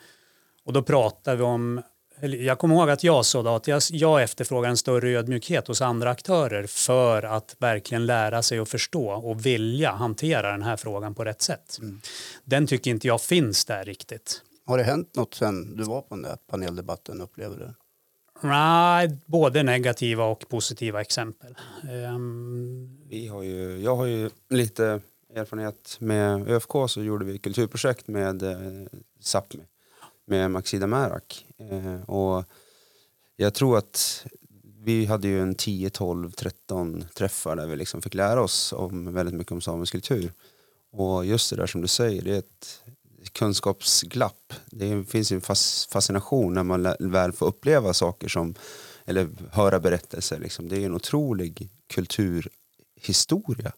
och 0.68 0.74
då 0.74 0.82
pratade 0.82 1.36
vi 1.36 1.42
om, 1.42 1.82
jag 2.20 2.58
kommer 2.58 2.74
ihåg 2.74 2.90
att 2.90 3.04
jag 3.04 3.26
sa 3.26 3.56
att 3.56 3.68
jag, 3.68 3.82
jag 3.90 4.22
efterfrågar 4.22 4.70
en 4.70 4.76
större 4.76 5.10
ödmjukhet 5.10 5.68
hos 5.68 5.82
andra 5.82 6.10
aktörer 6.10 6.66
för 6.66 7.22
att 7.22 7.56
verkligen 7.58 8.06
lära 8.06 8.42
sig 8.42 8.58
att 8.58 8.68
förstå 8.68 9.10
och 9.10 9.46
vilja 9.46 9.90
hantera 9.90 10.50
den 10.50 10.62
här 10.62 10.76
frågan 10.76 11.14
på 11.14 11.24
rätt 11.24 11.42
sätt. 11.42 11.78
Mm. 11.80 12.00
Den 12.44 12.66
tycker 12.66 12.90
inte 12.90 13.06
jag 13.06 13.20
finns 13.20 13.64
där 13.64 13.84
riktigt. 13.84 14.42
Har 14.66 14.78
det 14.78 14.84
hänt 14.84 15.16
något 15.16 15.34
sen 15.34 15.76
du 15.76 15.84
var 15.84 16.00
på 16.00 16.14
den 16.14 16.22
där 16.22 16.36
paneldebatten 16.50 17.20
upplever 17.20 17.56
du? 17.56 17.74
Nej, 18.48 19.18
både 19.26 19.62
negativa 19.62 20.24
och 20.24 20.48
positiva 20.48 21.00
exempel. 21.00 21.54
Ehm, 21.90 22.98
Vi 23.08 23.26
har 23.28 23.42
ju, 23.42 23.78
jag 23.82 23.96
har 23.96 24.06
ju 24.06 24.30
lite 24.50 25.00
erfarenhet 25.34 25.96
med 26.00 26.48
ÖFK 26.48 26.72
så 26.88 27.02
gjorde 27.02 27.24
vi 27.24 27.38
kulturprojekt 27.38 28.08
med 28.08 28.42
eh, 28.42 28.58
Sápmi 29.20 29.64
med 30.28 30.50
Maxida 30.50 30.86
Märak. 30.86 31.46
Eh, 31.58 32.10
och 32.10 32.44
jag 33.36 33.54
tror 33.54 33.78
att 33.78 34.26
vi 34.80 35.06
hade 35.06 35.28
ju 35.28 35.42
en 35.42 35.54
10, 35.54 35.90
12, 35.90 36.30
13 36.30 37.04
träffar 37.14 37.56
där 37.56 37.66
vi 37.66 37.76
liksom 37.76 38.02
fick 38.02 38.14
lära 38.14 38.42
oss 38.42 38.72
om 38.72 39.14
väldigt 39.14 39.34
mycket 39.34 39.52
om 39.52 39.60
samisk 39.60 39.92
kultur. 39.92 40.32
Och 40.92 41.26
just 41.26 41.50
det 41.50 41.56
där 41.56 41.66
som 41.66 41.80
du 41.80 41.88
säger, 41.88 42.22
det 42.22 42.34
är 42.34 42.38
ett 42.38 42.82
kunskapsglapp. 43.32 44.52
Det 44.66 45.04
finns 45.04 45.32
en 45.32 45.40
fascination 45.90 46.54
när 46.54 46.62
man 46.62 46.94
väl 46.98 47.32
får 47.32 47.46
uppleva 47.46 47.94
saker 47.94 48.28
som, 48.28 48.54
eller 49.04 49.28
höra 49.50 49.80
berättelser. 49.80 50.38
Liksom. 50.38 50.68
Det 50.68 50.76
är 50.76 50.86
en 50.86 50.94
otrolig 50.94 51.68
kulturhistoria. 51.86 53.72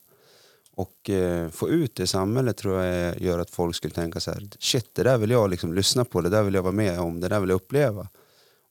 Och 0.81 1.11
eh, 1.11 1.51
få 1.51 1.69
ut 1.69 1.95
det 1.95 2.03
i 2.03 2.07
samhället 2.07 2.57
tror 2.57 2.83
jag 2.83 3.21
gör 3.21 3.38
att 3.38 3.51
folk 3.51 3.77
skulle 3.77 3.95
tänka 3.95 4.21
så 4.21 4.31
här, 4.31 4.49
shit 4.59 4.95
det 4.95 5.03
där 5.03 5.19
vill 5.19 5.31
jag 5.31 5.51
liksom 5.51 5.75
lyssna 5.75 6.05
på, 6.05 6.21
det 6.21 6.29
där 6.29 6.43
vill 6.43 6.55
jag 6.55 6.62
vara 6.62 6.73
med 6.73 7.01
om, 7.01 7.21
det 7.21 7.29
där 7.29 7.40
vill 7.40 7.51
jag 7.51 7.57
uppleva. 7.57 8.09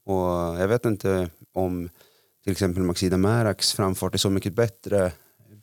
Och 0.06 0.62
jag 0.62 0.67
vet 0.67 0.86
inte 0.86 1.30
om 1.54 1.89
till 2.43 2.52
exempel 2.52 2.84
Maxida 2.84 3.17
Märaks 3.17 3.74
framfart 3.74 4.13
är 4.13 4.17
så 4.17 4.30
mycket 4.30 4.54
bättre 4.54 5.12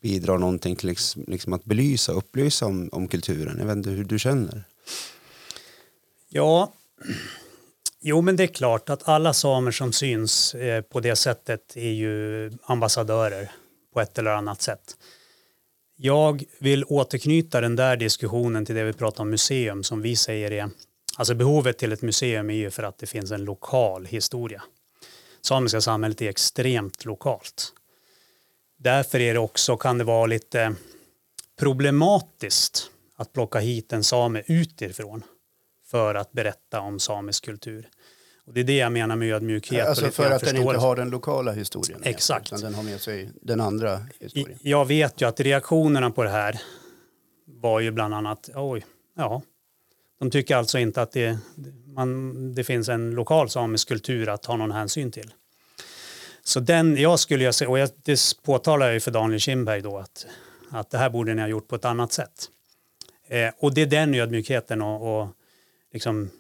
bidrar 0.01 0.39
någonting 0.39 0.77
till 0.77 0.89
liksom, 0.89 1.25
liksom 1.29 1.53
att 1.53 1.65
belysa 1.65 2.13
och 2.13 2.19
upplysa 2.19 2.67
om, 2.67 2.89
om 2.93 3.09
kulturen. 3.09 3.57
Jag 3.59 3.67
vet 3.67 3.77
inte 3.77 3.91
hur 3.91 4.05
du 4.05 4.19
känner. 4.19 4.65
Ja, 6.29 6.73
jo 8.01 8.21
men 8.21 8.37
det 8.37 8.43
är 8.43 8.47
klart 8.47 8.91
att 8.91 9.09
alla 9.09 9.33
samer 9.33 9.71
som 9.71 9.93
syns 9.93 10.55
eh, 10.55 10.83
på 10.83 11.01
det 11.01 11.17
sättet 11.17 11.77
är 11.77 11.91
ju 11.91 12.53
ambassadörer 12.63 13.51
på 13.93 14.01
ett 14.01 14.19
eller 14.19 14.31
annat 14.31 14.63
sätt. 14.63 14.97
Jag 15.99 16.45
vill 16.59 16.85
återknyta 16.85 17.61
den 17.61 17.77
där 17.77 17.97
diskussionen 17.97 18.67
till 18.67 18.75
det 18.75 18.85
vi 18.85 18.93
pratar 18.93 19.23
om 19.23 19.31
museum 19.31 19.85
som 19.85 20.03
vi 20.03 20.17
säger 20.17 20.51
är, 20.51 20.71
alltså 21.17 21.35
behovet 21.35 21.79
till 21.79 21.93
ett 21.93 22.03
museum 22.03 22.51
är 22.51 22.55
ju 22.55 22.71
för 22.71 22.83
att 22.83 22.99
det 22.99 23.07
finns 23.07 23.31
en 23.31 23.45
lokal 23.45 24.07
historia. 24.07 24.63
Samiska 25.41 25.81
samhället 25.81 26.23
är 26.23 26.29
extremt 26.29 27.05
lokalt. 27.05 27.73
Därför 28.77 29.21
är 29.21 29.35
det 29.35 29.41
också, 29.41 29.77
kan 29.77 29.99
det 29.99 30.05
vara 30.05 30.27
lite 30.27 30.75
problematiskt 31.59 32.91
att 33.17 33.33
plocka 33.33 33.59
hit 33.59 33.93
en 33.93 34.05
same 34.05 34.43
utifrån 34.47 35.23
för 35.87 36.15
att 36.15 36.33
berätta 36.33 36.81
om 36.81 37.01
samisk 37.01 37.45
kultur. 37.45 37.89
Och 38.47 38.53
det 38.53 38.61
är 38.61 38.65
det 38.65 38.77
jag 38.77 38.93
menar 38.93 39.17
med 39.17 39.35
ödmjukhet. 39.35 39.87
Alltså 39.87 40.11
för 40.11 40.31
att 40.31 40.43
den 40.43 40.57
inte 40.57 40.77
har 40.77 40.97
den 40.97 41.11
lokala 41.11 41.53
historien. 41.53 42.01
Exakt. 42.03 42.47
Utan 42.47 42.61
den 42.61 42.75
har 42.75 42.83
med 42.83 43.01
sig 43.01 43.31
den 43.43 43.61
andra 43.61 44.01
historien. 44.21 44.59
Jag 44.63 44.85
vet 44.85 45.21
ju 45.21 45.29
att 45.29 45.41
reaktionerna 45.41 46.11
på 46.11 46.23
det 46.23 46.31
här 46.31 46.61
var 47.47 47.81
ju 47.81 47.91
bland 47.91 48.15
annat, 48.15 48.51
oj, 48.55 48.85
ja, 49.17 49.43
de 50.19 50.31
tycker 50.31 50.57
alltså 50.57 50.79
inte 50.79 51.03
att 51.03 51.13
det, 51.13 51.39
man, 51.87 52.55
det 52.55 52.65
finns 52.65 52.89
en 52.89 53.11
lokal 53.11 53.51
samisk 53.51 53.89
kultur 53.89 54.29
att 54.29 54.43
ta 54.43 54.57
någon 54.57 54.73
hänsyn 54.73 55.11
till. 55.11 55.35
Så 56.43 56.61
den, 56.61 56.97
jag 56.97 57.19
skulle 57.19 57.45
jag 57.45 57.55
säga, 57.55 57.71
och 57.71 57.79
jag, 57.79 57.91
det 58.03 58.21
påtalar 58.43 58.87
jag 58.87 58.95
ju 58.95 59.01
för 59.01 59.11
Daniel 59.11 59.41
Kindberg 59.41 59.81
då 59.81 59.99
att, 59.99 60.27
att 60.71 60.91
det 60.91 60.99
här 60.99 61.11
borde 61.11 61.35
ni 61.35 61.43
ha 61.43 61.49
gjort 61.49 61.69
på 61.69 61.75
ett 61.75 61.85
annat 61.85 62.13
sätt. 62.13 62.51
Eh, 63.29 63.51
och 63.59 63.75
det 63.75 63.83
är 63.83 63.87
den 63.87 64.15
ödmjukheten 64.15 64.83
och, 64.83 65.21
och 65.21 65.29
liksom 65.93 66.31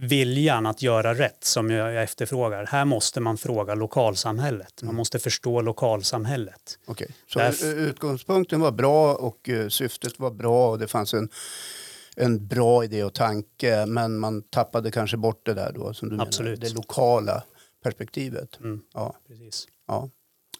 viljan 0.00 0.66
att 0.66 0.82
göra 0.82 1.14
rätt 1.14 1.44
som 1.44 1.70
jag, 1.70 2.02
efterfrågar. 2.02 2.66
Här 2.66 2.84
måste 2.84 3.20
man 3.20 3.38
fråga 3.38 3.74
lokalsamhället. 3.74 4.82
Man 4.82 4.94
måste 4.94 5.18
förstå 5.18 5.60
lokalsamhället. 5.60 6.78
Okej. 6.86 7.08
Så 7.26 7.38
Därf- 7.38 7.64
u- 7.64 7.76
utgångspunkten 7.88 8.60
var 8.60 8.70
bra 8.72 9.14
och 9.14 9.48
eh, 9.48 9.68
syftet 9.68 10.18
var 10.18 10.30
bra 10.30 10.70
och 10.70 10.78
det 10.78 10.88
fanns 10.88 11.14
en, 11.14 11.28
en 12.16 12.46
bra 12.46 12.84
idé 12.84 13.04
och 13.04 13.14
tanke 13.14 13.86
men 13.86 14.18
man 14.18 14.42
tappade 14.42 14.90
kanske 14.90 15.16
bort 15.16 15.40
det 15.46 15.54
där 15.54 15.72
då 15.72 15.94
som 15.94 16.08
du 16.08 16.20
Absolut. 16.22 16.58
menar, 16.58 16.68
det 16.70 16.74
lokala 16.76 17.42
perspektivet. 17.82 18.58
Mm. 18.60 18.80
Ja, 18.94 19.16
Precis. 19.28 19.66
ja. 19.88 20.10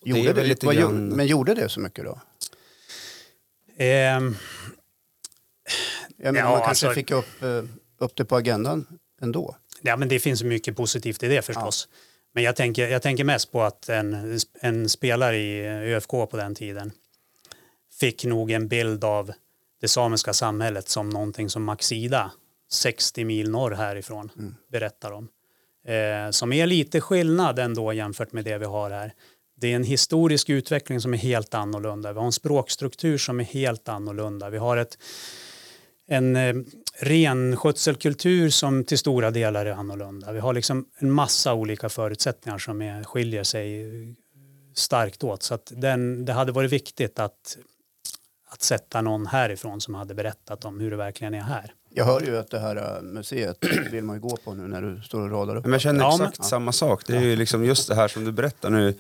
Det 0.03 0.11
Gjorde 0.11 0.23
det, 0.23 0.33
väl 0.33 0.47
lite 0.49 0.67
vad, 0.67 0.77
grann- 0.77 1.09
Men 1.09 1.27
gjorde 1.27 1.55
det 1.55 1.69
så 1.69 1.81
mycket 1.81 2.05
då? 2.05 2.21
Ehm, 3.77 4.37
Jag 6.17 6.35
menar, 6.35 6.49
Ja, 6.51 6.57
man 6.57 6.65
kanske 6.67 6.87
alltså- 6.87 7.01
fick 7.01 7.11
upp, 7.11 7.43
eh, 7.43 7.63
upp 7.99 8.17
det 8.17 8.25
på 8.25 8.37
agendan 8.37 8.87
ändå. 9.21 9.57
Ja, 9.83 9.97
men 9.97 10.09
det 10.09 10.19
finns 10.19 10.43
mycket 10.43 10.77
positivt 10.77 11.23
i 11.23 11.29
det 11.29 11.43
förstås. 11.43 11.89
Men 12.35 12.45
jag 12.45 12.57
tänker, 12.57 12.89
jag 12.89 13.03
tänker 13.03 13.25
mest 13.25 13.53
på 13.53 13.63
att 13.63 13.89
en, 13.89 14.39
en 14.61 14.89
spelare 14.89 15.37
i 15.37 15.69
ÖFK 15.69 16.11
på 16.11 16.37
den 16.37 16.55
tiden 16.55 16.93
fick 18.01 18.25
nog 18.25 18.51
en 18.51 18.69
bild 18.69 19.05
av 19.05 19.33
det 19.81 19.89
samiska 19.89 20.33
samhället 20.33 20.89
som 20.89 21.11
någonting 21.11 21.51
som 21.51 21.65
Maxida, 21.65 22.31
60 22.71 23.25
mil 23.25 23.51
norr 23.51 23.71
härifrån, 23.71 24.31
berättar 24.73 25.13
om. 25.13 25.29
Eh, 25.87 26.31
som 26.31 26.53
är 26.53 26.67
lite 26.67 27.01
skillnad 27.01 27.59
ändå 27.59 27.93
jämfört 27.93 28.33
med 28.33 28.45
det 28.45 28.59
vi 28.59 28.65
har 28.65 28.91
här. 28.91 29.13
Det 29.61 29.73
är 29.73 29.77
en 29.77 29.85
historisk 29.85 30.51
utveckling 30.51 31.01
som 31.01 31.15
är 31.15 31.19
helt 31.19 31.55
annorlunda. 31.55 32.13
Vi 32.13 32.19
har 32.19 32.27
en 32.27 32.33
språkstruktur 32.33 33.19
som 33.19 33.41
är 33.41 33.45
helt 33.45 33.89
annorlunda. 33.89 34.51
Vi 34.51 34.59
har 34.59 34.77
ett, 34.77 34.99
en 36.09 36.37
eh, 36.37 36.55
renskötselkultur 37.01 38.51
som 38.51 38.85
till 38.85 38.99
stora 38.99 39.31
delar 39.31 39.67
är 39.67 39.73
annorlunda. 39.73 40.33
Vi 40.33 40.41
har 40.41 40.53
liksom 40.53 40.85
en 40.99 41.11
massa 41.11 41.55
olika 41.55 41.89
förutsättningar 41.89 42.59
som 42.59 42.83
är, 42.83 43.05
skiljer 43.05 43.45
sig 43.45 43.87
starkt 44.75 45.25
åt. 45.25 45.43
Så 45.43 45.55
att 45.55 45.73
den, 45.77 46.25
det 46.25 46.33
hade 46.33 46.53
varit 46.53 46.73
viktigt 46.73 47.19
att, 47.19 47.59
att 48.51 48.63
sätta 48.63 49.01
någon 49.01 49.27
härifrån 49.27 49.81
som 49.81 49.95
hade 49.95 50.15
berättat 50.15 50.65
om 50.65 50.81
hur 50.81 50.91
det 50.91 50.97
verkligen 50.97 51.35
är 51.35 51.41
här. 51.41 51.73
Jag 51.91 52.05
hör 52.05 52.21
ju 52.21 52.39
att 52.39 52.51
det 52.51 52.59
här 52.59 52.77
eh, 52.77 53.03
museet 53.03 53.59
vill 53.93 54.05
man 54.05 54.17
ju 54.17 54.23
gå 54.23 54.37
på 54.37 54.55
nu 54.55 54.69
när 54.69 54.83
du 54.83 55.03
står 55.03 55.21
och 55.21 55.31
radar 55.31 55.57
upp. 55.57 55.65
Men 55.65 55.73
jag 55.73 55.81
känner 55.81 56.01
Ja, 56.01 56.17
men- 56.19 56.29
exakt 56.29 56.49
samma 56.49 56.73
sak. 56.73 57.07
Det 57.07 57.17
är 57.17 57.21
ju 57.21 57.37
liksom 57.37 57.65
just 57.65 57.89
det 57.89 57.95
här 57.95 58.09
som 58.09 58.25
du 58.25 58.33
berättar 58.33 58.71
nu. 58.71 58.95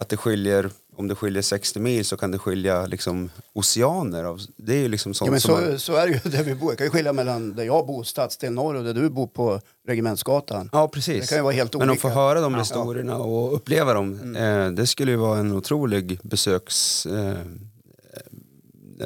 Att 0.00 0.08
det 0.08 0.16
skiljer, 0.16 0.70
om 0.96 1.08
det 1.08 1.14
skiljer 1.14 1.42
60 1.42 1.78
mil 1.80 2.04
så 2.04 2.16
kan 2.16 2.30
det 2.30 2.38
skilja 2.38 2.86
liksom 2.86 3.30
oceaner. 3.52 4.24
Av, 4.24 4.40
det 4.56 4.72
är 4.74 4.78
ju 4.78 4.88
liksom 4.88 5.14
sånt 5.14 5.26
Ja, 5.26 5.30
men 5.32 5.40
som 5.40 5.56
så, 5.72 5.78
så 5.78 5.94
är 5.96 6.06
det 6.06 6.12
ju 6.12 6.18
där 6.30 6.44
vi 6.44 6.54
bor. 6.54 6.70
Det 6.70 6.76
kan 6.76 6.86
ju 6.86 6.90
skilja 6.90 7.12
mellan 7.12 7.54
där 7.54 7.64
jag 7.64 7.86
bor, 7.86 8.02
stadsdel 8.04 8.52
norr, 8.52 8.74
och 8.74 8.84
där 8.84 8.94
du 8.94 9.10
bor 9.10 9.26
på 9.26 9.60
Regementsgatan. 9.88 10.68
Ja, 10.72 10.82
Det 10.82 10.88
precis. 10.88 11.28
kan 11.28 11.38
ju 11.38 11.42
vara 11.42 11.52
helt 11.54 11.72
Men 11.74 11.82
att 11.82 11.88
olika. 11.88 12.00
få 12.00 12.08
höra 12.08 12.40
de 12.40 12.52
Ja. 12.52 12.58
historierna 12.58 13.16
och 13.16 13.54
uppleva 13.54 13.94
dem, 13.94 14.36
eh, 14.36 14.68
det 14.70 14.86
skulle 14.86 15.10
ju 15.10 15.16
vara 15.16 15.38
en 15.38 15.52
otrolig 15.52 16.20
besöks... 16.22 17.06
Eh, 17.06 17.36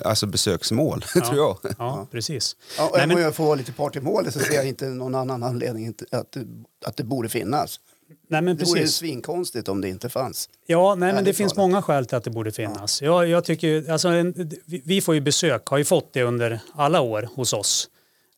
alltså 0.04 0.26
besöksmål, 0.26 1.02
tror 1.12 1.36
jag. 1.36 1.58
Ja, 1.78 2.06
precis. 2.10 2.56
Ja, 2.78 2.84
och 2.88 2.96
Nej, 2.98 3.06
men- 3.06 3.16
må 3.16 3.22
jag 3.22 3.34
få 3.34 3.44
vara 3.44 3.54
lite 3.54 3.72
part 3.72 3.96
i 3.96 4.00
målet 4.00 4.32
så 4.34 4.40
ser 4.40 4.54
jag 4.54 4.68
inte 4.68 4.86
någon 4.88 5.14
annan 5.14 5.42
anledning 5.42 5.94
att, 6.12 6.32
det- 6.32 6.46
att 6.84 6.96
det 6.96 7.04
borde 7.04 7.28
finnas. 7.28 7.80
Nej, 8.28 8.42
men 8.42 8.56
Det 8.56 8.64
vore 8.64 8.78
ju 8.78 8.84
precis. 8.84 8.96
svinkonstigt 8.96 9.68
om 9.68 9.80
det 9.80 9.88
inte 9.88 10.08
fanns. 10.08 10.48
Ja, 10.66 10.94
nej, 10.94 11.12
men 11.12 11.24
det 11.24 11.34
finns 11.34 11.56
många 11.56 11.82
skäl 11.82 12.06
till 12.06 12.16
att 12.16 12.24
det 12.24 12.30
borde 12.30 12.52
finnas. 12.52 13.02
Jag, 13.02 13.28
jag 13.28 13.44
tycker, 13.44 13.90
alltså, 13.90 14.08
en, 14.08 14.50
vi 14.66 14.82
vi 14.84 15.00
får 15.00 15.14
ju 15.14 15.20
besök, 15.20 15.66
har 15.66 15.78
ju 15.78 15.84
fått 15.84 16.12
det 16.12 16.22
under 16.22 16.60
alla 16.74 17.00
år 17.00 17.28
hos 17.34 17.52
oss. 17.52 17.88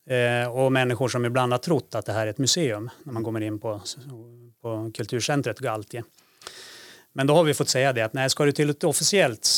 Eh, 0.09 0.51
och 0.51 0.71
människor 0.71 1.07
som 1.07 1.25
ibland 1.25 1.53
har 1.53 1.57
trott 1.59 1.95
att 1.95 2.05
det 2.05 2.13
här 2.13 2.27
är 2.27 2.31
ett 2.31 2.37
museum 2.37 2.89
när 3.03 3.13
man 3.13 3.23
kommer 3.23 3.41
in 3.41 3.59
på, 3.59 3.81
på 4.61 4.91
kulturcentret 4.93 5.59
Galtje. 5.59 6.03
Men 7.13 7.27
då 7.27 7.33
har 7.33 7.43
vi 7.43 7.53
fått 7.53 7.69
säga 7.69 7.93
det 7.93 8.01
att 8.01 8.13
nej, 8.13 8.29
ska 8.29 8.45
du 8.45 8.51
till 8.51 8.69
ett 8.69 8.83
officiellt, 8.83 9.49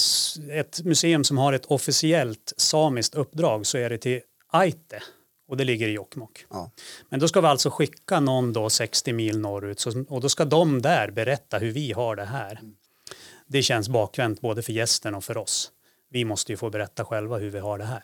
ett 0.52 0.82
museum 0.84 1.24
som 1.24 1.38
har 1.38 1.54
ett 1.54 1.66
officiellt 1.66 2.54
samiskt 2.58 3.16
uppdrag 3.16 3.66
så 3.66 3.78
är 3.78 3.90
det 3.90 3.98
till 3.98 4.22
Aite 4.52 5.02
och 5.48 5.58
det 5.58 5.64
ligger 5.64 5.88
i 5.88 5.92
Jokkmokk. 5.92 6.46
Ja. 6.50 6.72
Men 7.10 7.20
då 7.20 7.28
ska 7.28 7.42
vi 7.42 7.48
alltså 7.48 7.70
skicka 7.70 8.20
någon 8.20 8.54
då 8.54 8.70
60 8.70 9.14
mil 9.14 9.40
norrut 9.40 9.80
så, 9.80 10.06
och 10.10 10.22
då 10.22 10.30
ska 10.30 10.46
de 10.46 10.82
där 10.82 11.12
berätta 11.12 11.58
hur 11.58 11.72
vi 11.72 11.92
har 11.92 12.16
det 12.16 12.26
här. 12.26 12.60
Det 13.48 13.64
känns 13.64 13.90
bakvänt 13.90 14.42
både 14.42 14.62
för 14.62 14.74
gästen 14.74 15.16
och 15.16 15.24
för 15.24 15.38
oss. 15.38 15.72
Vi 16.10 16.26
måste 16.26 16.52
ju 16.52 16.58
få 16.58 16.70
berätta 16.70 17.06
själva 17.06 17.38
hur 17.38 17.50
vi 17.50 17.60
har 17.60 17.78
det 17.78 17.86
här. 17.86 18.04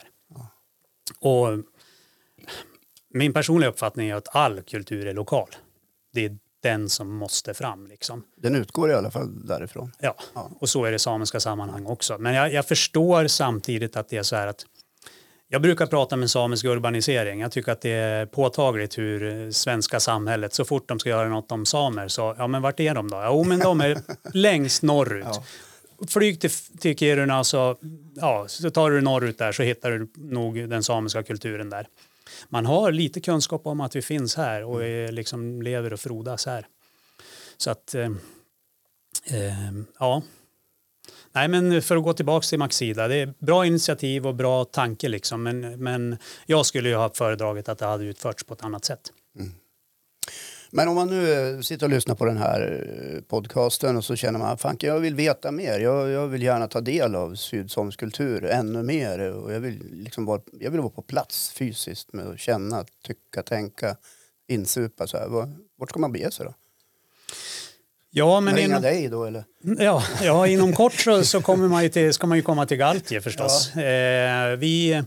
Och 1.18 1.48
min 3.08 3.32
personliga 3.32 3.70
uppfattning 3.70 4.08
är 4.08 4.14
att 4.14 4.36
all 4.36 4.62
kultur 4.62 5.06
är 5.06 5.14
lokal. 5.14 5.48
Det 6.12 6.24
är 6.24 6.38
den 6.62 6.88
som 6.88 7.16
måste 7.16 7.54
fram 7.54 7.86
liksom. 7.86 8.24
Den 8.36 8.54
utgår 8.54 8.90
i 8.90 8.94
alla 8.94 9.10
fall 9.10 9.46
därifrån. 9.46 9.92
Ja, 10.00 10.14
Ja. 10.34 10.50
och 10.60 10.68
så 10.68 10.84
är 10.84 10.90
det 10.90 10.96
i 10.96 10.98
samiska 10.98 11.40
sammanhang 11.40 11.86
också. 11.86 12.18
Men 12.18 12.34
jag, 12.34 12.52
jag 12.52 12.66
förstår 12.68 13.26
samtidigt 13.26 13.96
att 13.96 14.08
det 14.08 14.16
är 14.16 14.22
så 14.22 14.36
här 14.36 14.46
att 14.46 14.66
jag 15.48 15.62
brukar 15.62 15.86
prata 15.86 16.16
med 16.16 16.30
samisk 16.30 16.64
urbanisering. 16.64 17.40
Jag 17.40 17.52
tycker 17.52 17.72
att 17.72 17.80
det 17.80 17.90
är 17.90 18.26
påtagligt 18.26 18.98
hur 18.98 19.50
svenska 19.50 20.00
samhället, 20.00 20.54
så 20.54 20.64
fort 20.64 20.88
de 20.88 20.98
ska 20.98 21.08
göra 21.08 21.28
något 21.28 21.52
om 21.52 21.66
samer, 21.66 22.08
så 22.08 22.34
ja 22.38 22.46
men 22.46 22.62
vart 22.62 22.80
är 22.80 22.94
de 22.94 23.10
då? 23.10 23.22
Jo 23.26 23.44
men 23.44 23.58
de 23.58 23.80
är 23.80 24.00
längst 24.32 24.82
norrut. 24.82 25.26
Ja. 25.26 25.44
Flyg 26.08 26.40
till, 26.40 26.50
till 26.80 26.98
Kiruna 26.98 27.44
så, 27.44 27.76
ja, 28.14 28.44
så 28.48 28.70
tar 28.70 28.90
du 28.90 29.00
norrut 29.00 29.38
där 29.38 29.52
så 29.52 29.62
hittar 29.62 29.90
du 29.90 30.08
nog 30.14 30.68
den 30.68 30.82
samiska 30.82 31.22
kulturen 31.22 31.70
där. 31.70 31.86
Man 32.48 32.66
har 32.66 32.92
lite 32.92 33.20
kunskap 33.20 33.66
om 33.66 33.80
att 33.80 33.96
vi 33.96 34.02
finns 34.02 34.36
här 34.36 34.64
och 34.64 34.84
är, 34.84 35.12
liksom 35.12 35.62
lever 35.62 35.92
och 35.92 36.00
frodas 36.00 36.46
här. 36.46 36.66
Så 37.56 37.70
att, 37.70 37.94
eh, 37.94 38.10
eh, 39.24 39.72
ja. 39.98 40.22
Nej 41.34 41.48
men 41.48 41.82
för 41.82 41.96
att 41.96 42.02
gå 42.02 42.12
tillbaka 42.12 42.44
till 42.44 42.58
Maxida, 42.58 43.08
det 43.08 43.16
är 43.16 43.34
bra 43.38 43.66
initiativ 43.66 44.26
och 44.26 44.34
bra 44.34 44.64
tanke 44.64 45.08
liksom. 45.08 45.42
Men, 45.42 45.60
men 45.60 46.16
jag 46.46 46.66
skulle 46.66 46.88
ju 46.88 46.94
ha 46.94 47.10
föredragit 47.14 47.68
att 47.68 47.78
det 47.78 47.86
hade 47.86 48.04
utförts 48.04 48.44
på 48.44 48.54
ett 48.54 48.64
annat 48.64 48.84
sätt. 48.84 49.12
Mm. 49.38 49.52
Men 50.70 50.88
om 50.88 50.94
man 50.94 51.08
nu 51.08 51.32
eh, 51.32 51.60
sitter 51.60 51.86
och 51.86 51.90
lyssnar 51.90 52.14
på 52.14 52.24
den 52.24 52.36
här 52.36 52.86
eh, 53.14 53.20
podcasten 53.20 53.96
och 53.96 54.04
så 54.04 54.16
känner 54.16 54.38
man 54.38 54.48
ah, 54.48 54.56
fan 54.56 54.76
jag 54.80 55.00
vill 55.00 55.14
veta 55.14 55.52
mer. 55.52 55.80
Jag, 55.80 56.10
jag 56.10 56.26
vill 56.26 56.42
gärna 56.42 56.68
ta 56.68 56.80
del 56.80 57.14
av 57.14 57.34
sydsamisk 57.34 58.00
kultur 58.00 58.44
ännu 58.44 58.82
mer. 58.82 59.18
Och 59.18 59.52
jag, 59.52 59.60
vill 59.60 59.80
liksom 59.92 60.24
vara, 60.24 60.40
jag 60.52 60.70
vill 60.70 60.80
vara 60.80 60.90
på 60.90 61.02
plats 61.02 61.52
fysiskt 61.52 62.12
med 62.12 62.26
att 62.26 62.40
känna, 62.40 62.84
tycka, 63.06 63.42
tänka, 63.42 63.96
insupa. 64.48 65.06
Så 65.06 65.16
här. 65.16 65.28
Vart 65.76 65.90
ska 65.90 65.98
man 65.98 66.12
bege 66.12 66.30
sig 66.30 66.46
då? 66.46 66.54
Ja, 68.16 68.40
men 68.40 68.54
Ringa 68.54 68.66
inom, 68.66 68.82
dig 68.82 69.08
då 69.08 69.24
eller? 69.24 69.44
ja, 69.78 70.02
ja, 70.22 70.46
inom 70.46 70.72
kort 70.72 70.92
så, 70.92 71.24
så 71.24 71.42
kommer 71.42 71.68
man 71.68 71.90
till, 71.90 72.12
ska 72.12 72.26
man 72.26 72.38
ju 72.38 72.42
komma 72.42 72.66
till 72.66 72.76
Galtje 72.76 73.20
förstås. 73.20 73.76
Eh, 73.76 74.56
vi, 74.56 75.02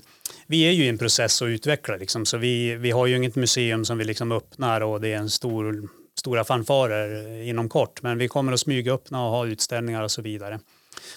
vi 0.48 0.62
är 0.62 0.72
ju 0.72 0.86
i 0.86 0.90
en 0.90 0.98
process 0.98 1.42
att 1.42 1.46
utveckla 1.46 1.96
liksom, 1.96 2.26
så 2.26 2.38
vi, 2.38 2.76
vi 2.76 2.92
har 2.92 3.06
ju 3.06 3.16
inget 3.16 3.36
museum 3.36 3.86
som 3.86 3.98
vi 3.98 4.04
liksom 4.04 4.32
öppnar 4.32 4.82
och 4.82 5.02
det 5.02 5.14
är 5.14 5.18
en 5.18 5.30
stor, 5.30 5.90
stora 6.20 6.44
fanfarer 6.44 7.42
inom 7.44 7.70
kort. 7.70 8.02
Men 8.02 8.18
vi 8.18 8.28
kommer 8.28 8.54
att 8.54 8.60
smyga 8.60 8.94
öppna 8.94 9.26
och 9.26 9.32
ha 9.32 9.46
utställningar 9.46 10.04
och 10.04 10.12
så 10.12 10.22
vidare. 10.22 10.60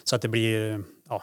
Så 0.05 0.17
att 0.17 0.23
det 0.23 0.29
blir, 0.29 0.83
ja. 1.09 1.23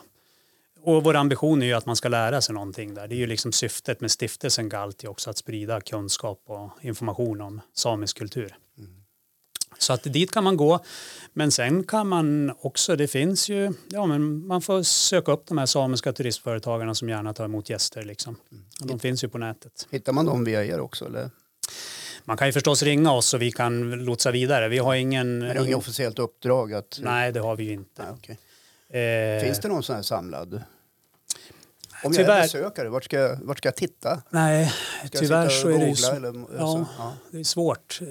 Och 0.84 1.04
vår 1.04 1.16
ambition 1.16 1.62
är 1.62 1.66
ju 1.66 1.74
att 1.74 1.86
man 1.86 1.96
ska 1.96 2.10
lära 2.10 2.42
sig 2.42 2.56
någonting 2.56 2.94
där. 2.94 3.08
Det 3.08 3.16
är 3.16 3.20
ju 3.20 3.28
liksom 3.28 3.52
syftet 3.52 4.02
med 4.02 4.12
stiftelsen 4.12 4.70
Galtje 4.70 5.10
också, 5.10 5.30
att 5.30 5.38
sprida 5.38 5.82
kunskap 5.82 6.42
och 6.46 6.72
information 6.82 7.42
om 7.42 7.62
samisk 7.74 8.18
kultur. 8.18 8.56
Så 9.78 9.94
att 9.94 10.04
dit 10.04 10.32
kan 10.32 10.44
man 10.44 10.58
gå. 10.58 10.80
Men 11.34 11.52
sen 11.52 11.84
kan 11.84 12.08
man 12.08 12.54
också, 12.60 12.96
det 12.96 13.08
finns 13.08 13.50
ju, 13.50 13.74
ja 13.90 14.06
men 14.06 14.48
man 14.48 14.62
får 14.62 14.84
söka 14.84 15.32
upp 15.32 15.48
de 15.48 15.58
här 15.58 15.66
samiska 15.66 16.14
turistföretagarna 16.14 16.96
som 16.96 17.10
gärna 17.10 17.34
tar 17.34 17.46
emot 17.46 17.70
gäster 17.70 18.04
liksom. 18.04 18.36
Och 18.82 18.88
de 18.88 19.00
finns 19.00 19.24
ju 19.24 19.30
på 19.30 19.38
nätet. 19.38 19.88
Hittar 19.90 20.14
man 20.14 20.26
dem 20.26 20.44
via 20.44 20.66
er 20.66 20.80
också? 20.80 21.06
Eller? 21.06 21.30
Man 22.26 22.38
kan 22.38 22.48
ju 22.48 22.54
förstås 22.54 22.84
ringa 22.84 23.12
oss 23.12 23.26
så 23.26 23.38
vi 23.38 23.52
kan 23.52 23.92
lotsa 23.92 24.32
vidare. 24.32 24.68
Vi 24.70 24.78
har 24.78 24.96
ingen... 24.96 25.40
Men 25.40 25.48
det 25.48 25.54
är 25.62 25.64
inget 25.66 25.78
officiellt 25.78 26.20
uppdrag 26.20 26.74
att... 26.74 27.00
Nej, 27.04 27.32
det 27.32 27.40
har 27.40 27.56
vi 27.56 27.64
ju 27.64 27.74
inte. 27.74 28.02
Nej, 28.04 28.12
okej. 28.18 28.38
Eh, 29.02 29.44
Finns 29.44 29.60
det 29.60 29.68
någon 29.68 29.84
sån 29.84 29.96
här 29.96 30.04
samlad? 30.04 30.54
Om 32.04 32.14
jag 32.14 32.14
är 32.14 32.18
Tyvärr- 32.26 32.42
besökare, 32.42 32.90
vart 32.90 33.04
ska, 33.04 33.20
jag- 33.20 33.38
vart 33.42 33.58
ska 33.58 33.68
jag 33.68 33.76
titta? 33.76 34.22
Nej, 34.30 34.74
Ska 35.08 35.20
tyvärr 35.20 35.44
jag 35.44 35.52
så 35.52 35.68
och 35.68 35.74
är 35.74 35.80
det 35.80 35.86
ju 35.86 36.16
eller, 36.16 36.34
ja. 36.58 36.62
alltså, 36.62 36.86
ja. 36.98 37.14
det 37.32 37.40
är 37.40 37.44
svårt. 37.44 38.00
Eh, 38.02 38.08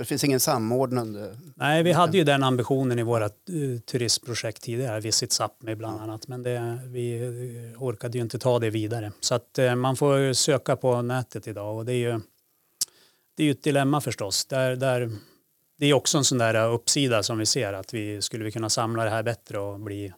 Det 0.00 0.06
finns 0.06 0.24
ingen 0.24 0.40
samordnande... 0.40 1.36
Nej, 1.54 1.82
vi 1.82 1.92
hade 1.92 2.18
ju 2.18 2.24
den 2.24 2.42
ambitionen 2.42 2.98
i 2.98 3.02
våra 3.02 3.30
uh, 3.50 3.78
turistprojekt 3.78 4.62
tidigare, 4.62 5.00
Visit 5.00 5.30
Sápmi 5.30 5.74
bland 5.74 6.00
annat, 6.00 6.28
men 6.28 6.42
det, 6.42 6.80
vi 6.86 7.22
eh, 7.22 7.82
orkade 7.82 8.18
ju 8.18 8.22
inte 8.22 8.38
ta 8.38 8.58
det 8.58 8.70
vidare. 8.70 9.12
Så 9.20 9.34
att 9.34 9.58
eh, 9.58 9.74
man 9.74 9.96
får 9.96 10.32
söka 10.32 10.76
på 10.76 11.02
nätet 11.02 11.48
idag 11.48 11.76
och 11.76 11.84
det 11.84 11.92
är 11.92 11.96
ju, 11.96 12.20
det 13.36 13.42
är 13.42 13.44
ju 13.44 13.50
ett 13.50 13.62
dilemma 13.62 14.00
förstås. 14.00 14.44
Där, 14.44 14.76
där, 14.76 15.10
det 15.78 15.86
är 15.86 15.94
också 15.94 16.18
en 16.18 16.24
sån 16.24 16.38
där 16.38 16.70
uppsida 16.70 17.22
som 17.22 17.38
vi 17.38 17.46
ser 17.46 17.72
att 17.72 17.94
vi 17.94 18.22
skulle 18.22 18.44
vi 18.44 18.52
kunna 18.52 18.70
samla 18.70 19.04
det 19.04 19.10
här 19.10 19.22
bättre 19.22 19.58
och 19.58 19.80
bli 19.80 20.12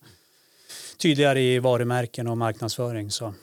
tydligare 0.98 1.42
i 1.42 1.58
varumärken 1.58 2.28
och 2.28 2.38
marknadsföring 2.38 3.10
så, 3.10 3.34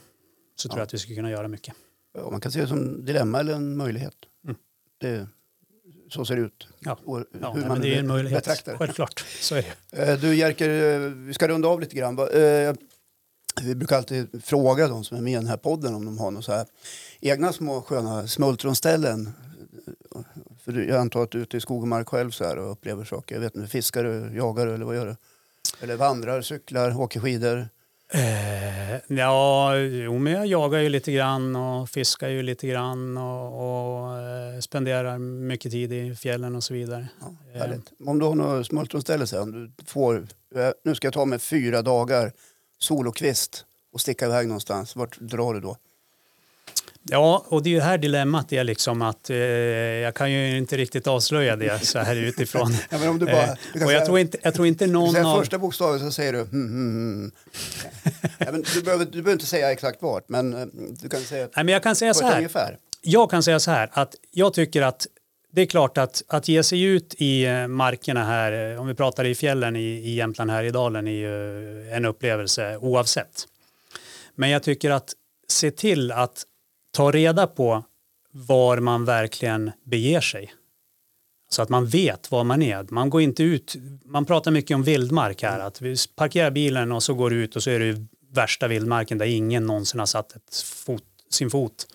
så 0.55 0.69
tror 0.69 0.79
jag 0.79 0.85
att 0.85 0.93
vi 0.93 0.97
skulle 0.97 1.15
kunna 1.15 1.31
göra 1.31 1.47
mycket. 1.47 1.75
Ja, 2.13 2.31
man 2.31 2.41
kan 2.41 2.51
se 2.51 2.61
det 2.61 2.67
som 2.67 3.05
dilemma 3.05 3.39
eller 3.39 3.53
en 3.53 3.77
möjlighet. 3.77 4.15
Mm. 4.43 4.55
Det, 4.97 5.27
så 6.09 6.25
ser 6.25 6.35
det 6.35 6.41
ut. 6.41 6.67
Ja. 6.79 6.97
Och 7.05 7.23
Ja, 7.41 7.51
hur 7.51 7.59
nej, 7.59 7.69
man 7.69 7.81
det 7.81 7.95
är 7.95 7.99
en 7.99 8.07
möjlighet, 8.07 8.43
betraktar 8.43 8.77
självklart. 8.77 9.25
Så 9.41 9.55
är 9.55 9.65
det. 9.91 10.11
Eh, 10.11 10.19
Du 10.19 10.35
Jerker, 10.35 10.69
eh, 10.93 10.99
vi 11.09 11.33
ska 11.33 11.47
runda 11.47 11.67
av 11.67 11.79
lite 11.81 11.95
grann. 11.95 12.19
Eh, 12.19 12.73
Vi 13.61 13.75
brukar 13.75 13.97
alltid 13.97 14.43
fråga 14.43 14.87
de 14.87 15.03
som 15.03 15.17
är 15.17 15.21
med 15.21 15.31
i 15.33 15.35
den 15.35 15.47
här 15.47 15.57
podden 15.57 15.95
om 15.95 16.05
de 16.05 16.17
har 16.19 16.31
några 16.31 16.41
så 16.43 16.51
här 16.51 16.65
egna 17.19 17.53
små 17.53 17.81
sköna 17.81 18.27
smultronställen. 18.27 19.29
För 20.65 20.73
jag 20.73 20.97
antar 21.01 21.23
att 21.23 21.31
du 21.31 21.37
är 21.37 21.41
ute 21.43 21.57
i 21.57 21.61
skog 21.61 21.81
och 21.81 21.87
mark 21.87 22.09
själv 22.09 22.31
så 22.31 22.43
här 22.45 22.57
och 22.57 22.71
upplever 22.71 23.03
saker. 23.03 23.35
Jag 23.35 23.41
vet 23.41 23.55
inte, 23.55 23.67
fiskar 23.67 24.03
du, 24.03 24.37
jagar 24.37 24.65
du 24.65 24.73
eller 24.73 24.85
vad 24.85 24.95
gör 24.95 25.05
du? 25.05 25.15
Eller 25.81 25.95
vandrar, 25.95 26.41
cyklar, 26.41 26.99
åker 26.99 27.19
skidor? 27.19 27.69
Eh, 28.13 29.17
ja, 29.17 29.77
jo, 29.77 30.17
men 30.17 30.33
jag 30.33 30.47
jagar 30.47 30.79
ju 30.79 30.89
lite 30.89 31.11
grann 31.11 31.55
och 31.55 31.89
fiskar 31.89 32.29
ju 32.29 32.43
lite 32.43 32.67
grann 32.67 33.17
och, 33.17 33.45
och 33.45 34.17
eh, 34.17 34.59
spenderar 34.59 35.17
mycket 35.17 35.71
tid 35.71 35.93
i 35.93 36.15
fjällen 36.15 36.55
och 36.55 36.63
så 36.63 36.73
vidare. 36.73 37.07
Ja, 37.19 37.59
härligt. 37.59 37.91
Om 38.05 38.19
du 38.19 38.25
har 38.25 38.35
något 38.35 38.67
smultronställe 38.67 39.27
sen, 39.27 39.41
om 39.41 39.51
du 39.51 39.71
får, 39.85 40.27
eh, 40.55 40.69
nu 40.83 40.95
ska 40.95 41.07
jag 41.07 41.13
ta 41.13 41.25
mig 41.25 41.39
fyra 41.39 41.81
dagar 41.81 42.31
solokvist 42.79 43.65
och 43.93 44.01
sticka 44.01 44.25
iväg 44.25 44.47
någonstans, 44.47 44.95
vart 44.95 45.19
drar 45.19 45.53
du 45.53 45.59
då? 45.59 45.77
Ja, 47.11 47.45
och 47.47 47.63
det 47.63 47.69
är 47.69 47.71
ju 47.71 47.79
här 47.79 47.97
dilemmat 47.97 48.53
är 48.53 48.63
liksom 48.63 49.01
att 49.01 49.29
eh, 49.29 49.37
jag 49.37 50.13
kan 50.15 50.31
ju 50.31 50.57
inte 50.57 50.77
riktigt 50.77 51.07
avslöja 51.07 51.55
det 51.55 51.85
så 51.85 51.99
här 51.99 52.15
utifrån. 52.25 52.73
Ja, 52.89 52.97
men 52.97 53.09
om 53.09 53.19
du 53.19 53.25
bara, 53.25 53.43
Eh, 53.43 53.53
du 53.73 53.79
och 53.79 53.81
jag 53.81 53.89
säga- 53.89 54.05
tror 54.05 54.19
inte, 54.19 54.37
jag 54.41 54.53
tror 54.53 54.67
inte 54.67 54.87
någon 54.87 55.11
säger 55.13 55.25
av... 55.25 55.39
första 55.39 55.57
bokstaven 55.57 55.99
så 55.99 56.11
säger 56.11 56.33
du 56.33 56.39
hmm, 56.39 56.67
hmm, 56.67 56.93
hmm. 56.93 57.31
ja, 58.37 58.51
men 58.51 58.63
du, 58.73 58.81
behöver, 58.81 59.05
du 59.05 59.11
behöver 59.11 59.31
inte 59.31 59.45
säga 59.45 59.71
exakt 59.71 60.01
vart, 60.01 60.29
men 60.29 60.53
eh, 60.53 60.65
du 61.01 61.09
kan 61.09 61.21
säga 61.21 61.49
Nej, 61.55 61.65
men 61.65 61.73
jag 61.73 61.83
kan 61.83 61.95
säga 61.95 62.13
så 62.13 62.25
här. 62.25 62.37
ungefär. 62.37 62.77
Jag 63.01 63.31
kan 63.31 63.43
säga 63.43 63.59
så 63.59 63.71
här 63.71 63.89
att 63.93 64.15
jag 64.31 64.53
tycker 64.53 64.81
att 64.81 65.07
det 65.51 65.61
är 65.61 65.65
klart 65.65 65.97
att, 65.97 66.23
att 66.27 66.47
ge 66.47 66.63
sig 66.63 66.81
ut 66.83 67.15
i 67.17 67.45
eh, 67.45 67.67
markerna 67.67 68.25
här, 68.25 68.77
om 68.77 68.87
vi 68.87 68.93
pratar 68.93 69.25
i 69.25 69.35
fjällen 69.35 69.75
i, 69.75 69.79
i 69.79 70.15
Jämtland 70.15 70.51
här 70.51 70.63
i 70.63 70.69
dalen, 70.71 71.07
är 71.07 71.11
ju 71.11 71.91
en 71.91 72.05
upplevelse 72.05 72.77
oavsett. 72.77 73.45
Men 74.35 74.49
jag 74.49 74.63
tycker 74.63 74.91
att 74.91 75.13
se 75.47 75.71
till 75.71 76.11
att 76.11 76.43
ta 76.99 77.11
reda 77.11 77.47
på 77.47 77.83
var 78.31 78.77
man 78.77 79.05
verkligen 79.05 79.71
beger 79.83 80.21
sig. 80.21 80.53
Så 81.49 81.61
att 81.61 81.69
man 81.69 81.85
vet 81.85 82.31
var 82.31 82.43
man 82.43 82.61
är. 82.61 82.85
Man 82.89 83.09
går 83.09 83.21
inte 83.21 83.43
ut, 83.43 83.75
man 84.05 84.25
pratar 84.25 84.51
mycket 84.51 84.75
om 84.75 84.83
vildmark 84.83 85.43
här, 85.43 85.59
att 85.59 85.81
vi 85.81 85.95
parkerar 86.15 86.51
bilen 86.51 86.91
och 86.91 87.03
så 87.03 87.13
går 87.13 87.29
du 87.29 87.35
ut 87.35 87.55
och 87.55 87.63
så 87.63 87.69
är 87.69 87.79
det 87.79 88.05
värsta 88.33 88.67
vildmarken 88.67 89.17
där 89.17 89.25
ingen 89.25 89.65
någonsin 89.65 89.99
har 89.99 90.05
satt 90.05 90.35
ett 90.35 90.55
fot, 90.85 91.03
sin 91.29 91.49
fot. 91.49 91.87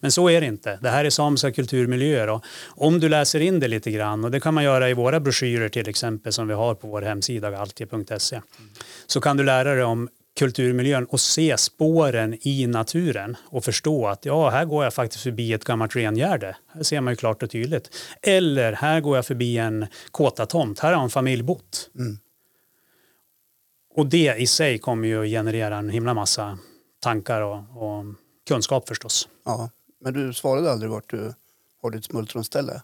Men 0.00 0.12
så 0.12 0.30
är 0.30 0.40
det 0.40 0.46
inte. 0.46 0.78
Det 0.82 0.90
här 0.90 1.04
är 1.04 1.10
samiska 1.10 1.52
kulturmiljöer 1.52 2.28
och 2.28 2.44
om 2.68 3.00
du 3.00 3.08
läser 3.08 3.40
in 3.40 3.60
det 3.60 3.68
lite 3.68 3.90
grann 3.90 4.24
och 4.24 4.30
det 4.30 4.40
kan 4.40 4.54
man 4.54 4.64
göra 4.64 4.90
i 4.90 4.94
våra 4.94 5.20
broschyrer 5.20 5.68
till 5.68 5.88
exempel 5.88 6.32
som 6.32 6.48
vi 6.48 6.54
har 6.54 6.74
på 6.74 6.88
vår 6.88 7.02
hemsida 7.02 7.50
galtie.se 7.50 8.40
så 9.06 9.20
kan 9.20 9.36
du 9.36 9.44
lära 9.44 9.74
dig 9.74 9.84
om 9.84 10.08
kulturmiljön 10.38 11.04
och 11.04 11.20
se 11.20 11.58
spåren 11.58 12.38
i 12.40 12.66
naturen 12.66 13.36
och 13.44 13.64
förstå 13.64 14.06
att 14.06 14.24
ja, 14.24 14.50
här 14.50 14.64
går 14.64 14.84
jag 14.84 14.94
faktiskt 14.94 15.22
förbi 15.22 15.52
ett 15.52 15.64
gammalt 15.64 15.96
rengärde. 15.96 16.56
Här 16.74 16.82
ser 16.82 17.00
man 17.00 17.12
ju 17.12 17.16
klart 17.16 17.42
och 17.42 17.50
tydligt. 17.50 17.90
Eller 18.22 18.72
här 18.72 19.00
går 19.00 19.16
jag 19.16 19.26
förbi 19.26 19.58
en 19.58 19.86
kåtatomt. 20.10 20.78
Här 20.78 20.92
har 20.92 21.02
en 21.02 21.10
familj 21.10 21.42
bott. 21.42 21.90
Mm. 21.94 22.18
Och 23.94 24.06
det 24.06 24.34
i 24.38 24.46
sig 24.46 24.78
kommer 24.78 25.08
ju 25.08 25.22
att 25.22 25.30
generera 25.30 25.76
en 25.76 25.90
himla 25.90 26.14
massa 26.14 26.58
tankar 27.00 27.40
och, 27.40 27.56
och 27.56 28.04
kunskap 28.48 28.88
förstås. 28.88 29.28
Ja, 29.44 29.70
men 30.00 30.14
du 30.14 30.32
svarade 30.32 30.72
aldrig 30.72 30.90
vart 30.90 31.10
du 31.10 31.34
har 31.82 31.90
ditt 31.90 32.04
smultronställe. 32.04 32.82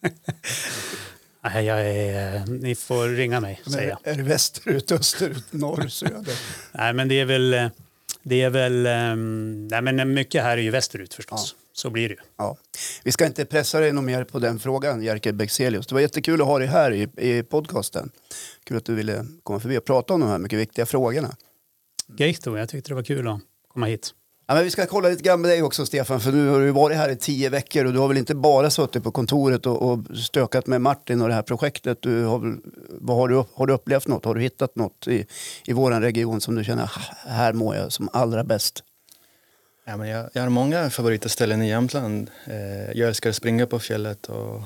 Nej, 1.54 1.64
jag 1.64 1.80
är, 1.80 2.46
ni 2.46 2.74
får 2.74 3.08
ringa 3.08 3.40
mig, 3.40 3.60
Men 3.64 3.72
säger 3.72 3.88
jag. 3.88 4.12
Är 4.12 4.16
det 4.16 4.22
västerut, 4.22 4.92
österut, 4.92 5.52
norr, 5.52 5.88
söder? 5.88 6.38
Nej, 6.72 6.92
men 6.92 7.08
det 7.08 7.20
är 7.20 7.24
väl, 7.24 7.70
det 8.22 8.42
är 8.42 8.50
väl 8.50 8.86
ehm, 8.86 9.68
nej, 9.68 9.82
men 9.82 10.14
mycket 10.14 10.42
här 10.42 10.58
är 10.58 10.62
ju 10.62 10.70
västerut 10.70 11.14
förstås. 11.14 11.54
Så 11.72 11.90
blir 11.90 12.08
det 12.08 12.14
ju. 12.14 12.20
Ja. 12.36 12.56
Vi 13.02 13.12
ska 13.12 13.26
inte 13.26 13.44
pressa 13.44 13.80
dig 13.80 13.92
något 13.92 14.04
mer 14.04 14.24
på 14.24 14.38
den 14.38 14.58
frågan, 14.58 15.02
Jerker 15.02 15.32
Bexelius. 15.32 15.86
Det 15.86 15.94
var 15.94 16.00
jättekul 16.00 16.40
att 16.40 16.46
ha 16.46 16.58
dig 16.58 16.68
här 16.68 16.92
i, 16.92 17.08
i 17.16 17.42
podcasten. 17.42 18.10
Kul 18.64 18.76
att 18.76 18.84
du 18.84 18.94
ville 18.94 19.26
komma 19.42 19.60
förbi 19.60 19.78
och 19.78 19.84
prata 19.84 20.14
om 20.14 20.20
de 20.20 20.28
här 20.28 20.38
mycket 20.38 20.58
viktiga 20.58 20.86
frågorna. 20.86 21.36
Geito, 22.18 22.58
jag 22.58 22.68
tyckte 22.68 22.90
det 22.90 22.94
var 22.94 23.02
kul 23.02 23.28
att 23.28 23.40
komma 23.68 23.86
hit. 23.86 24.14
Ja, 24.50 24.54
men 24.54 24.64
vi 24.64 24.70
ska 24.70 24.86
kolla 24.86 25.08
lite 25.08 25.22
grann 25.22 25.40
med 25.40 25.50
dig 25.50 25.62
också, 25.62 25.86
Stefan, 25.86 26.20
för 26.20 26.32
nu 26.32 26.48
har 26.48 26.60
du 26.60 26.70
varit 26.70 26.96
här 26.96 27.08
i 27.08 27.16
tio 27.16 27.48
veckor 27.50 27.84
och 27.84 27.92
du 27.92 27.98
har 27.98 28.08
väl 28.08 28.16
inte 28.16 28.34
bara 28.34 28.70
suttit 28.70 29.02
på 29.02 29.10
kontoret 29.12 29.66
och, 29.66 29.82
och 29.92 30.16
stökat 30.16 30.66
med 30.66 30.80
Martin 30.80 31.22
och 31.22 31.28
det 31.28 31.34
här 31.34 31.42
projektet. 31.42 31.98
Du 32.02 32.24
har, 32.24 32.38
väl, 32.38 32.56
vad 32.88 33.16
har, 33.16 33.28
du, 33.28 33.44
har 33.54 33.66
du 33.66 33.72
upplevt 33.72 34.06
något? 34.06 34.24
Har 34.24 34.34
du 34.34 34.40
hittat 34.40 34.76
något 34.76 35.08
i, 35.08 35.26
i 35.64 35.72
vår 35.72 35.90
region 35.90 36.40
som 36.40 36.54
du 36.54 36.64
känner, 36.64 36.82
"Ah, 36.84 37.28
här 37.28 37.52
mår 37.52 37.76
jag 37.76 37.92
som 37.92 38.08
allra 38.12 38.44
bäst? 38.44 38.84
Ja, 39.84 39.96
men 39.96 40.08
jag, 40.08 40.30
jag 40.32 40.42
har 40.42 40.48
många 40.48 40.90
favoritställen 40.90 41.62
i 41.62 41.68
Jämtland. 41.68 42.30
Eh, 42.44 42.92
jag 42.98 43.08
älskar 43.08 43.30
att 43.30 43.36
springa 43.36 43.66
på 43.66 43.78
fjället 43.78 44.26
och 44.26 44.62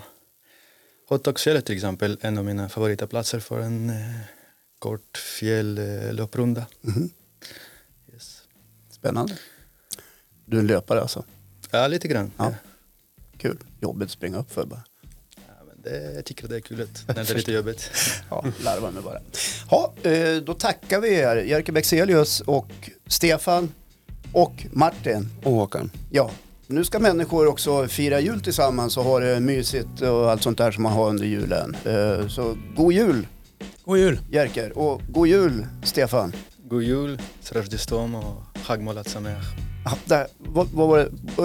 Hotdogsfjället 1.08 1.66
till 1.66 1.74
exempel, 1.74 2.18
en 2.20 2.38
av 2.38 2.44
mina 2.44 2.68
favoritplatser 2.68 3.40
för 3.40 3.60
en 3.60 3.90
eh, 3.90 3.96
kort 4.78 5.16
fjällopprunda. 5.38 6.66
Mhm. 6.80 7.10
Yes. 8.12 8.38
Spännande. 8.90 9.34
Du 10.52 10.58
är 10.58 10.60
en 10.60 10.66
löpare 10.66 11.00
alltså? 11.00 11.24
Ja, 11.70 11.86
lite 11.86 12.08
grann. 12.08 12.30
Ja. 12.36 12.54
Kul. 13.38 13.58
Jobbigt 13.80 14.06
att 14.06 14.12
springa 14.12 14.38
upp 14.38 14.52
för 14.52 14.66
bara. 14.66 14.82
Ja, 15.34 15.52
men 15.68 15.82
det, 15.82 16.14
jag 16.14 16.24
tycker 16.24 16.48
det 16.48 16.56
är 16.56 16.60
kul 16.60 16.88
när 17.06 17.14
det 17.14 17.30
är 17.30 17.34
lite 17.34 17.52
jobbigt. 17.52 17.90
ja, 18.30 18.44
larva 18.64 18.90
mig 18.90 19.02
bara. 19.02 19.18
Ja, 19.70 19.94
eh, 20.02 20.36
då 20.36 20.54
tackar 20.54 21.00
vi 21.00 21.14
er, 21.14 21.36
Jerker 21.36 21.72
Bexelius 21.72 22.40
och 22.40 22.90
Stefan 23.06 23.72
och 24.32 24.66
Martin. 24.72 25.28
Och 25.42 25.52
Håkan. 25.52 25.90
Ja. 26.10 26.30
Nu 26.66 26.84
ska 26.84 26.98
människor 26.98 27.46
också 27.46 27.88
fira 27.88 28.20
jul 28.20 28.40
tillsammans 28.40 28.96
och 28.96 29.04
ha 29.04 29.20
det 29.20 29.40
mysigt 29.40 30.00
och 30.00 30.30
allt 30.30 30.42
sånt 30.42 30.58
där 30.58 30.70
som 30.72 30.82
man 30.82 30.92
har 30.92 31.08
under 31.08 31.24
julen. 31.24 31.76
Eh, 31.84 32.28
så 32.28 32.56
god 32.76 32.92
jul! 32.92 33.26
God 33.84 33.98
jul! 33.98 34.20
Jerker. 34.30 34.78
Och 34.78 35.02
god 35.08 35.28
jul, 35.28 35.66
Stefan! 35.82 36.32
God 36.64 36.82
jul, 36.82 37.22
Srajdistomo 37.40 38.18
och 38.18 38.58
Hagmolat 38.58 39.08
Sameach. 39.08 39.71
Ah, 39.84 39.94
där, 40.04 40.26
vad, 40.38 40.68
vad 40.72 40.88
var 40.88 40.98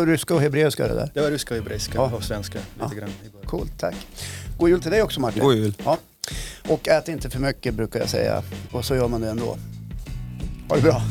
det? 0.05 0.11
Ryska 0.11 0.35
och 0.35 0.41
hebreiska 0.41 0.87
det 0.87 0.93
där? 0.93 1.11
Det 1.13 1.21
var 1.21 1.31
ryska 1.31 1.53
och 1.53 1.59
hebreiska 1.59 1.93
Ja. 1.97 2.11
och 2.15 2.23
svenska 2.23 2.59
lite 2.59 2.67
Ja. 2.79 2.87
grann 2.99 3.09
i 3.09 3.29
början. 3.29 3.47
Coolt, 3.47 3.79
tack. 3.79 3.95
God 4.57 4.69
jul 4.69 4.81
till 4.81 4.91
dig 4.91 5.01
också 5.03 5.19
Martin. 5.19 5.43
God 5.43 5.55
jul. 5.55 5.73
Ja. 5.85 5.97
Och 6.69 6.87
ät 6.87 7.07
inte 7.07 7.29
för 7.29 7.39
mycket 7.39 7.73
brukar 7.73 7.99
jag 7.99 8.09
säga. 8.09 8.43
Och 8.71 8.85
så 8.85 8.95
gör 8.95 9.07
man 9.07 9.21
det 9.21 9.29
ändå. 9.29 9.57
Ha 10.69 10.75
det 10.75 10.81
bra. 10.81 11.01